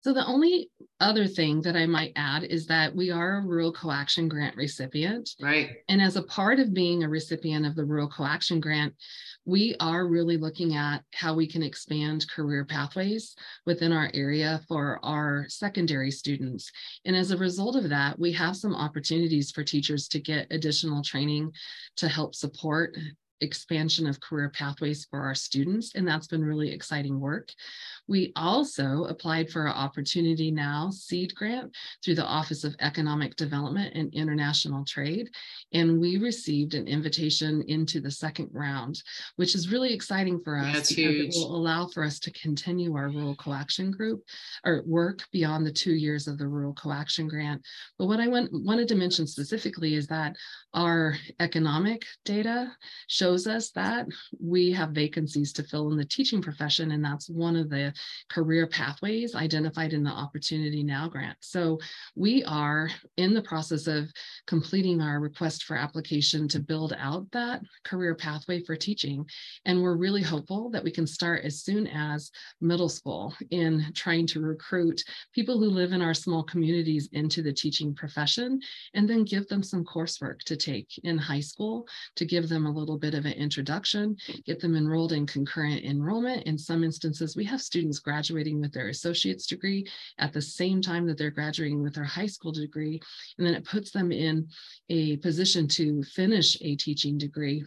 So 0.02 0.12
the 0.12 0.26
only 0.26 0.70
other 1.00 1.26
thing 1.26 1.60
that 1.62 1.74
I 1.74 1.86
might 1.86 2.12
add 2.14 2.44
is 2.44 2.66
that 2.66 2.94
we 2.94 3.10
are 3.10 3.38
a 3.38 3.46
rural 3.46 3.72
coaction 3.72 4.28
grant 4.28 4.56
recipient. 4.56 5.30
Right. 5.40 5.70
And 5.88 6.00
as 6.00 6.16
a 6.16 6.22
part 6.22 6.60
of 6.60 6.72
being 6.72 7.02
a 7.02 7.08
recipient 7.08 7.66
of 7.66 7.74
the 7.74 7.84
rural 7.84 8.08
coaction 8.08 8.60
grant, 8.60 8.94
we 9.44 9.74
are 9.80 10.06
really 10.06 10.36
looking 10.36 10.76
at 10.76 11.02
how 11.14 11.34
we 11.34 11.46
can 11.46 11.62
expand 11.62 12.28
career 12.28 12.64
pathways 12.64 13.34
within 13.64 13.92
our 13.92 14.10
area 14.12 14.60
for 14.68 14.98
our 15.02 15.46
secondary 15.48 16.10
students. 16.10 16.70
And 17.04 17.16
as 17.16 17.30
a 17.30 17.36
result 17.36 17.76
of 17.76 17.88
that, 17.88 18.18
we 18.18 18.32
have 18.32 18.56
some 18.56 18.74
opportunities 18.74 19.50
for 19.50 19.64
teachers 19.64 20.08
to 20.08 20.20
get 20.20 20.48
additional 20.50 21.02
training 21.02 21.52
to 21.96 22.08
help 22.08 22.34
support 22.34 22.96
expansion 23.40 24.06
of 24.06 24.20
career 24.20 24.50
pathways 24.50 25.06
for 25.10 25.20
our 25.20 25.34
students, 25.34 25.94
and 25.94 26.06
that's 26.06 26.26
been 26.26 26.44
really 26.44 26.72
exciting 26.72 27.20
work. 27.20 27.50
We 28.06 28.32
also 28.36 29.04
applied 29.04 29.50
for 29.50 29.68
our 29.68 29.74
Opportunity 29.74 30.50
Now 30.50 30.90
seed 30.90 31.34
grant 31.34 31.74
through 32.04 32.16
the 32.16 32.24
Office 32.24 32.64
of 32.64 32.74
Economic 32.80 33.36
Development 33.36 33.94
and 33.94 34.12
International 34.14 34.84
Trade, 34.84 35.28
and 35.72 36.00
we 36.00 36.16
received 36.16 36.74
an 36.74 36.88
invitation 36.88 37.62
into 37.68 38.00
the 38.00 38.10
second 38.10 38.48
round, 38.52 39.02
which 39.36 39.54
is 39.54 39.70
really 39.70 39.92
exciting 39.92 40.40
for 40.42 40.58
us 40.58 40.74
That's 40.74 40.88
because 40.94 41.14
huge. 41.14 41.36
it 41.36 41.38
will 41.38 41.56
allow 41.56 41.86
for 41.86 42.02
us 42.02 42.18
to 42.20 42.32
continue 42.32 42.94
our 42.96 43.08
rural 43.08 43.36
coaction 43.36 43.90
group 43.90 44.22
or 44.64 44.82
work 44.86 45.22
beyond 45.32 45.66
the 45.66 45.72
two 45.72 45.94
years 45.94 46.26
of 46.26 46.38
the 46.38 46.48
rural 46.48 46.74
coaction 46.74 47.28
grant. 47.28 47.62
But 47.98 48.06
what 48.06 48.20
I 48.20 48.28
want, 48.28 48.50
wanted 48.52 48.88
to 48.88 48.94
mention 48.94 49.26
specifically 49.26 49.94
is 49.94 50.06
that 50.08 50.34
our 50.74 51.14
economic 51.40 52.04
data 52.24 52.72
shows 53.06 53.27
us 53.36 53.70
that 53.70 54.06
we 54.40 54.72
have 54.72 54.90
vacancies 54.90 55.52
to 55.54 55.62
fill 55.62 55.90
in 55.90 55.96
the 55.96 56.04
teaching 56.04 56.40
profession, 56.40 56.92
and 56.92 57.04
that's 57.04 57.28
one 57.28 57.56
of 57.56 57.68
the 57.68 57.92
career 58.30 58.66
pathways 58.66 59.34
identified 59.34 59.92
in 59.92 60.02
the 60.02 60.10
Opportunity 60.10 60.82
Now 60.82 61.08
grant. 61.08 61.36
So 61.40 61.78
we 62.14 62.44
are 62.44 62.90
in 63.16 63.34
the 63.34 63.42
process 63.42 63.86
of 63.86 64.10
completing 64.46 65.00
our 65.00 65.20
request 65.20 65.64
for 65.64 65.76
application 65.76 66.48
to 66.48 66.60
build 66.60 66.94
out 66.98 67.30
that 67.32 67.62
career 67.84 68.14
pathway 68.14 68.62
for 68.62 68.76
teaching. 68.76 69.26
And 69.64 69.82
we're 69.82 69.96
really 69.96 70.22
hopeful 70.22 70.70
that 70.70 70.84
we 70.84 70.90
can 70.90 71.06
start 71.06 71.44
as 71.44 71.62
soon 71.62 71.86
as 71.88 72.30
middle 72.60 72.88
school 72.88 73.34
in 73.50 73.92
trying 73.94 74.26
to 74.28 74.40
recruit 74.40 75.02
people 75.34 75.58
who 75.58 75.66
live 75.66 75.92
in 75.92 76.02
our 76.02 76.14
small 76.14 76.42
communities 76.42 77.08
into 77.12 77.42
the 77.42 77.52
teaching 77.52 77.94
profession 77.94 78.60
and 78.94 79.08
then 79.08 79.24
give 79.24 79.46
them 79.48 79.62
some 79.62 79.84
coursework 79.84 80.40
to 80.40 80.56
take 80.56 80.88
in 81.04 81.18
high 81.18 81.40
school 81.40 81.86
to 82.16 82.24
give 82.24 82.48
them 82.48 82.66
a 82.66 82.70
little 82.70 82.98
bit 82.98 83.14
of 83.18 83.26
an 83.26 83.32
introduction, 83.32 84.16
get 84.46 84.60
them 84.60 84.74
enrolled 84.74 85.12
in 85.12 85.26
concurrent 85.26 85.84
enrollment. 85.84 86.44
In 86.44 86.56
some 86.56 86.82
instances, 86.82 87.36
we 87.36 87.44
have 87.44 87.60
students 87.60 87.98
graduating 87.98 88.60
with 88.60 88.72
their 88.72 88.88
associate's 88.88 89.46
degree 89.46 89.86
at 90.18 90.32
the 90.32 90.40
same 90.42 90.80
time 90.80 91.06
that 91.06 91.18
they're 91.18 91.30
graduating 91.30 91.82
with 91.82 91.94
their 91.94 92.04
high 92.04 92.26
school 92.26 92.52
degree. 92.52 93.00
And 93.36 93.46
then 93.46 93.54
it 93.54 93.64
puts 93.64 93.90
them 93.90 94.10
in 94.10 94.48
a 94.88 95.18
position 95.18 95.68
to 95.68 96.02
finish 96.04 96.56
a 96.62 96.76
teaching 96.76 97.18
degree 97.18 97.64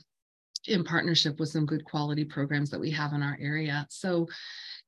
in 0.67 0.83
partnership 0.83 1.39
with 1.39 1.49
some 1.49 1.65
good 1.65 1.83
quality 1.85 2.23
programs 2.23 2.69
that 2.69 2.79
we 2.79 2.91
have 2.91 3.13
in 3.13 3.23
our 3.23 3.37
area. 3.41 3.85
So 3.89 4.27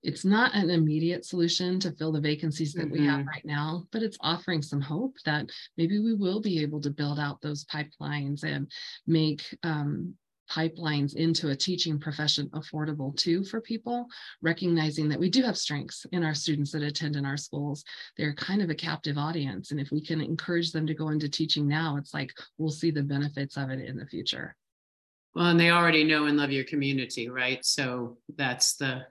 it's 0.04 0.26
not 0.26 0.54
an 0.54 0.69
immediate 0.69 1.26
solution 1.26 1.80
to 1.80 1.91
fill 1.93 2.12
the 2.12 2.21
vacancies 2.21 2.73
that 2.73 2.91
we 2.91 3.06
have 3.06 3.21
Mhm. 3.21 3.28
right 3.28 3.45
now, 3.45 3.88
but 3.91 4.04
it's 4.04 4.17
offering 4.19 4.62
some 4.62 4.82
hope 4.82 5.15
that 5.26 5.49
maybe 5.78 5.97
we 5.99 6.13
will 6.13 6.41
be 6.41 6.60
able 6.60 6.82
to 6.82 6.91
build 6.91 7.19
out 7.19 7.41
those 7.41 7.65
pipelines 7.65 8.43
and 8.43 8.69
make 9.08 9.58
um, 9.63 10.15
pipelines 10.50 11.16
into 11.16 11.50
a 11.50 11.56
teaching 11.56 12.00
profession 12.00 12.50
affordable 12.50 13.16
too 13.16 13.44
for 13.44 13.62
people, 13.62 14.08
recognizing 14.42 15.10
that 15.10 15.20
we 15.20 15.30
do 15.30 15.42
have 15.44 15.58
strengths 15.58 16.06
in 16.12 16.24
our 16.24 16.34
students 16.34 16.72
that 16.72 16.84
attend 16.84 17.16
in 17.16 17.26
our 17.26 17.38
schools. 17.38 17.84
They're 18.18 18.34
kind 18.34 18.62
of 18.62 18.70
a 18.70 18.76
captive 18.76 19.18
audience. 19.18 19.72
And 19.72 19.80
if 19.80 19.92
we 19.92 20.02
can 20.02 20.22
encourage 20.22 20.72
them 20.72 20.86
to 20.88 20.94
go 20.94 21.10
into 21.10 21.30
teaching 21.30 21.68
now, 21.68 21.98
it's 21.98 22.14
like 22.14 22.34
we'll 22.58 22.72
see 22.72 22.92
the 22.92 23.04
benefits 23.04 23.58
of 23.58 23.70
it 23.70 23.80
in 23.80 23.98
the 23.98 24.06
future. 24.06 24.56
Well, 25.36 25.48
and 25.48 25.60
they 25.60 25.72
already 25.72 26.04
know 26.04 26.26
and 26.26 26.38
love 26.38 26.52
your 26.52 26.64
community, 26.66 27.30
right? 27.30 27.64
So 27.66 28.18
that's 28.36 28.76
the 28.76 29.06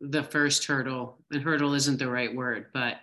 the 0.00 0.22
first 0.22 0.64
hurdle. 0.64 1.18
And 1.30 1.42
hurdle 1.42 1.74
isn't 1.74 1.98
the 1.98 2.10
right 2.10 2.34
word, 2.34 2.66
but 2.72 2.96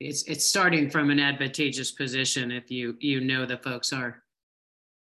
it's 0.00 0.24
it's 0.24 0.46
starting 0.46 0.90
from 0.90 1.10
an 1.10 1.20
advantageous 1.20 1.92
position 1.92 2.50
if 2.50 2.70
you 2.70 2.96
you 3.00 3.20
know 3.20 3.46
the 3.46 3.56
folks 3.58 3.92
are 3.92 4.22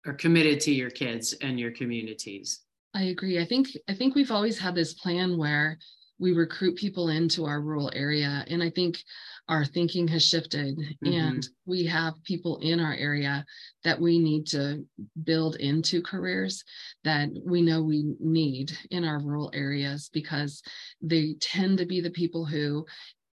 are 0.07 0.14
committed 0.14 0.61
to 0.61 0.73
your 0.73 0.90
kids 0.90 1.33
and 1.40 1.59
your 1.59 1.71
communities. 1.71 2.61
I 2.95 3.05
agree. 3.05 3.40
I 3.40 3.45
think 3.45 3.69
I 3.88 3.95
think 3.95 4.14
we've 4.14 4.31
always 4.31 4.59
had 4.59 4.75
this 4.75 4.95
plan 4.95 5.37
where 5.37 5.79
we 6.19 6.33
recruit 6.33 6.77
people 6.77 7.09
into 7.09 7.45
our 7.45 7.61
rural 7.61 7.90
area 7.93 8.45
and 8.49 8.62
I 8.62 8.71
think 8.71 9.03
our 9.49 9.64
thinking 9.64 10.07
has 10.09 10.25
shifted 10.25 10.79
and 11.03 11.47
we 11.67 11.85
have 11.87 12.14
people 12.23 12.59
in 12.62 12.79
our 12.79 12.95
area 12.95 13.45
that 13.83 14.01
we 14.01 14.19
need 14.19 14.47
to 14.47 14.87
build 15.25 15.57
into 15.57 16.01
careers 16.01 16.62
that 17.03 17.31
we 17.45 17.62
know 17.62 17.83
we 17.83 18.14
need 18.21 18.73
in 18.90 19.05
our 19.05 19.19
rural 19.19 19.51
areas 19.53 20.09
because 20.12 20.62
they 21.03 21.35
tend 21.40 21.79
to 21.79 21.85
be 21.85 22.01
the 22.01 22.11
people 22.11 22.45
who 22.45 22.87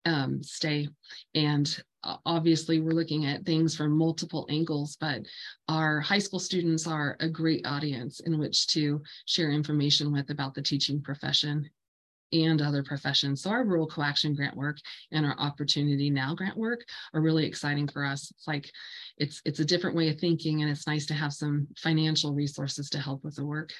um, 0.05 0.41
stay 0.43 0.87
and 1.33 1.83
obviously 2.25 2.79
we're 2.79 2.91
looking 2.91 3.25
at 3.25 3.45
things 3.45 3.75
from 3.75 3.97
multiple 3.97 4.45
angles 4.49 4.97
but 4.99 5.21
our 5.67 5.99
high 5.99 6.19
school 6.19 6.39
students 6.39 6.87
are 6.87 7.17
a 7.19 7.29
great 7.29 7.65
audience 7.65 8.19
in 8.21 8.37
which 8.39 8.67
to 8.67 9.01
share 9.25 9.51
information 9.51 10.11
with 10.11 10.29
about 10.29 10.53
the 10.53 10.61
teaching 10.61 11.01
profession 11.01 11.69
and 12.33 12.61
other 12.61 12.83
professions. 12.83 13.41
So 13.41 13.49
our 13.49 13.63
rural 13.63 13.87
coaction 13.87 14.33
grant 14.35 14.55
work 14.55 14.77
and 15.11 15.25
our 15.25 15.37
opportunity 15.39 16.09
now 16.09 16.35
grant 16.35 16.57
work 16.57 16.81
are 17.13 17.21
really 17.21 17.45
exciting 17.45 17.87
for 17.87 18.03
us. 18.03 18.31
It's 18.31 18.47
like 18.47 18.71
it's 19.17 19.41
it's 19.45 19.59
a 19.59 19.65
different 19.65 19.95
way 19.95 20.09
of 20.09 20.19
thinking 20.19 20.61
and 20.61 20.69
it's 20.69 20.87
nice 20.87 21.05
to 21.07 21.13
have 21.13 21.33
some 21.33 21.67
financial 21.77 22.33
resources 22.33 22.89
to 22.91 22.99
help 22.99 23.23
with 23.23 23.35
the 23.35 23.45
work. 23.45 23.71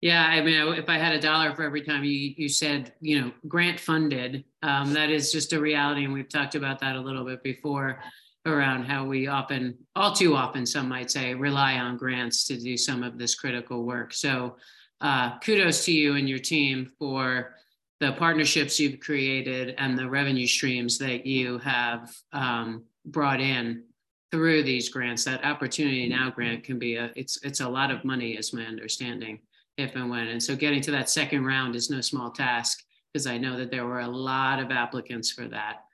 Yeah, 0.00 0.24
I 0.24 0.40
mean, 0.42 0.74
if 0.74 0.88
I 0.88 0.96
had 0.96 1.12
a 1.14 1.20
dollar 1.20 1.54
for 1.54 1.64
every 1.64 1.82
time 1.82 2.04
you 2.04 2.34
you 2.36 2.48
said, 2.48 2.92
you 3.00 3.20
know, 3.20 3.32
grant 3.48 3.80
funded, 3.80 4.44
um, 4.62 4.92
that 4.92 5.10
is 5.10 5.32
just 5.32 5.52
a 5.52 5.60
reality, 5.60 6.04
and 6.04 6.12
we've 6.12 6.28
talked 6.28 6.54
about 6.54 6.78
that 6.80 6.94
a 6.94 7.00
little 7.00 7.24
bit 7.24 7.42
before 7.42 8.00
around 8.46 8.84
how 8.84 9.04
we 9.04 9.26
often, 9.26 9.76
all 9.96 10.12
too 10.12 10.34
often, 10.36 10.64
some 10.64 10.88
might 10.88 11.10
say, 11.10 11.34
rely 11.34 11.74
on 11.74 11.96
grants 11.96 12.46
to 12.46 12.56
do 12.56 12.76
some 12.76 13.02
of 13.02 13.18
this 13.18 13.34
critical 13.34 13.84
work. 13.84 14.14
So, 14.14 14.56
uh, 15.00 15.38
kudos 15.40 15.84
to 15.86 15.92
you 15.92 16.14
and 16.14 16.28
your 16.28 16.38
team 16.38 16.90
for 16.98 17.56
the 18.00 18.12
partnerships 18.12 18.78
you've 18.78 19.00
created 19.00 19.74
and 19.78 19.98
the 19.98 20.08
revenue 20.08 20.46
streams 20.46 20.96
that 20.98 21.26
you 21.26 21.58
have 21.58 22.14
um, 22.32 22.84
brought 23.04 23.40
in 23.40 23.82
through 24.30 24.62
these 24.62 24.88
grants. 24.88 25.24
That 25.24 25.44
Opportunity 25.44 26.08
Now 26.08 26.30
grant 26.30 26.62
can 26.62 26.78
be 26.78 26.94
a 26.94 27.10
it's 27.16 27.42
it's 27.42 27.60
a 27.60 27.68
lot 27.68 27.90
of 27.90 28.04
money, 28.04 28.32
is 28.32 28.52
my 28.52 28.64
understanding 28.64 29.40
if 29.78 29.94
and 29.94 30.10
when. 30.10 30.28
And 30.28 30.42
so 30.42 30.54
getting 30.54 30.82
to 30.82 30.90
that 30.90 31.08
second 31.08 31.46
round 31.46 31.74
is 31.74 31.88
no 31.88 32.00
small 32.00 32.30
task 32.30 32.84
because 33.12 33.26
I 33.26 33.38
know 33.38 33.56
that 33.56 33.70
there 33.70 33.86
were 33.86 34.00
a 34.00 34.08
lot 34.08 34.60
of 34.60 34.70
applicants 34.70 35.30
for 35.30 35.46
that. 35.48 35.84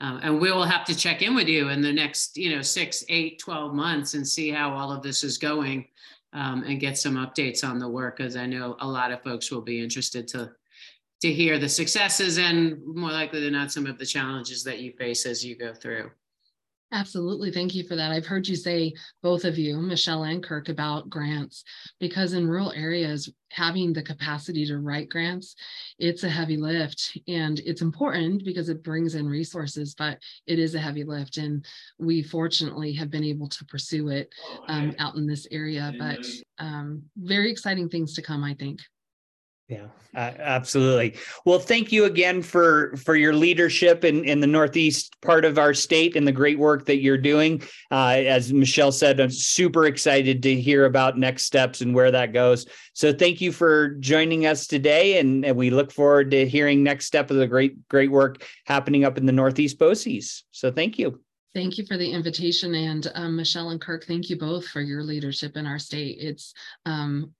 Um, 0.00 0.18
and 0.22 0.40
we 0.40 0.50
will 0.50 0.64
have 0.64 0.84
to 0.86 0.96
check 0.96 1.22
in 1.22 1.34
with 1.36 1.46
you 1.46 1.68
in 1.68 1.80
the 1.80 1.92
next, 1.92 2.36
you 2.36 2.54
know, 2.54 2.62
six, 2.62 3.04
eight, 3.08 3.38
12 3.38 3.72
months 3.72 4.14
and 4.14 4.26
see 4.26 4.50
how 4.50 4.72
all 4.72 4.90
of 4.90 5.02
this 5.02 5.22
is 5.22 5.38
going 5.38 5.86
um, 6.32 6.64
and 6.64 6.80
get 6.80 6.98
some 6.98 7.14
updates 7.14 7.62
on 7.62 7.78
the 7.78 7.88
work 7.88 8.16
because 8.16 8.36
I 8.36 8.46
know 8.46 8.76
a 8.80 8.86
lot 8.86 9.12
of 9.12 9.22
folks 9.22 9.50
will 9.50 9.60
be 9.60 9.82
interested 9.82 10.26
to 10.28 10.50
to 11.20 11.32
hear 11.32 11.58
the 11.58 11.68
successes 11.68 12.36
and 12.36 12.84
more 12.84 13.10
likely 13.10 13.40
than 13.40 13.54
not 13.54 13.72
some 13.72 13.86
of 13.86 13.96
the 13.96 14.04
challenges 14.04 14.62
that 14.62 14.80
you 14.80 14.92
face 14.92 15.24
as 15.24 15.42
you 15.42 15.56
go 15.56 15.72
through. 15.72 16.10
Absolutely. 16.94 17.50
Thank 17.50 17.74
you 17.74 17.82
for 17.82 17.96
that. 17.96 18.12
I've 18.12 18.24
heard 18.24 18.46
you 18.46 18.54
say, 18.54 18.92
both 19.20 19.44
of 19.44 19.58
you, 19.58 19.78
Michelle 19.78 20.22
and 20.22 20.40
Kirk, 20.40 20.68
about 20.68 21.10
grants, 21.10 21.64
because 21.98 22.34
in 22.34 22.46
rural 22.46 22.70
areas, 22.70 23.28
having 23.50 23.92
the 23.92 24.02
capacity 24.02 24.64
to 24.66 24.78
write 24.78 25.08
grants, 25.08 25.56
it's 25.98 26.22
a 26.22 26.28
heavy 26.28 26.56
lift. 26.56 27.18
And 27.26 27.58
it's 27.66 27.82
important 27.82 28.44
because 28.44 28.68
it 28.68 28.84
brings 28.84 29.16
in 29.16 29.26
resources, 29.26 29.96
but 29.96 30.18
it 30.46 30.60
is 30.60 30.76
a 30.76 30.80
heavy 30.80 31.02
lift. 31.02 31.36
And 31.36 31.66
we 31.98 32.22
fortunately 32.22 32.92
have 32.92 33.10
been 33.10 33.24
able 33.24 33.48
to 33.48 33.64
pursue 33.64 34.10
it 34.10 34.32
um, 34.68 34.94
out 35.00 35.16
in 35.16 35.26
this 35.26 35.48
area. 35.50 35.92
But 35.98 36.24
um, 36.60 37.02
very 37.16 37.50
exciting 37.50 37.88
things 37.88 38.14
to 38.14 38.22
come, 38.22 38.44
I 38.44 38.54
think. 38.54 38.78
Yeah, 39.68 39.86
absolutely. 40.14 41.16
Well, 41.46 41.58
thank 41.58 41.90
you 41.90 42.04
again 42.04 42.42
for 42.42 42.94
for 42.98 43.16
your 43.16 43.32
leadership 43.32 44.04
in 44.04 44.22
in 44.24 44.40
the 44.40 44.46
northeast 44.46 45.18
part 45.22 45.46
of 45.46 45.58
our 45.58 45.72
state 45.72 46.16
and 46.16 46.26
the 46.26 46.32
great 46.32 46.58
work 46.58 46.84
that 46.84 46.98
you're 46.98 47.16
doing. 47.16 47.62
Uh, 47.90 48.22
as 48.26 48.52
Michelle 48.52 48.92
said, 48.92 49.20
I'm 49.20 49.30
super 49.30 49.86
excited 49.86 50.42
to 50.42 50.60
hear 50.60 50.84
about 50.84 51.18
next 51.18 51.44
steps 51.44 51.80
and 51.80 51.94
where 51.94 52.10
that 52.10 52.34
goes. 52.34 52.66
So, 52.92 53.10
thank 53.10 53.40
you 53.40 53.52
for 53.52 53.94
joining 54.00 54.44
us 54.44 54.66
today, 54.66 55.18
and, 55.18 55.46
and 55.46 55.56
we 55.56 55.70
look 55.70 55.90
forward 55.90 56.30
to 56.32 56.46
hearing 56.46 56.82
next 56.82 57.06
step 57.06 57.30
of 57.30 57.38
the 57.38 57.46
great 57.46 57.88
great 57.88 58.10
work 58.10 58.44
happening 58.66 59.04
up 59.04 59.16
in 59.16 59.24
the 59.24 59.32
northeast 59.32 59.78
BOCES. 59.78 60.42
So, 60.50 60.70
thank 60.70 60.98
you. 60.98 61.22
Thank 61.54 61.78
you 61.78 61.86
for 61.86 61.96
the 61.96 62.10
invitation, 62.10 62.74
and 62.74 63.10
um, 63.14 63.36
Michelle 63.36 63.70
and 63.70 63.80
Kirk, 63.80 64.04
thank 64.04 64.28
you 64.28 64.36
both 64.36 64.66
for 64.66 64.82
your 64.82 65.02
leadership 65.02 65.56
in 65.56 65.64
our 65.64 65.78
state. 65.78 66.18
It's 66.20 66.52
um, 66.84 67.32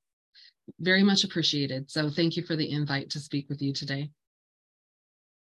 very 0.81 1.03
much 1.03 1.25
appreciated. 1.25 1.91
So 1.91 2.11
thank 2.11 2.37
you 2.37 2.43
for 2.43 2.57
the 2.57 2.71
invite 2.71 3.11
to 3.11 3.21
speak 3.21 3.49
with 3.49 3.61
you 3.63 3.73
today. 3.73 4.11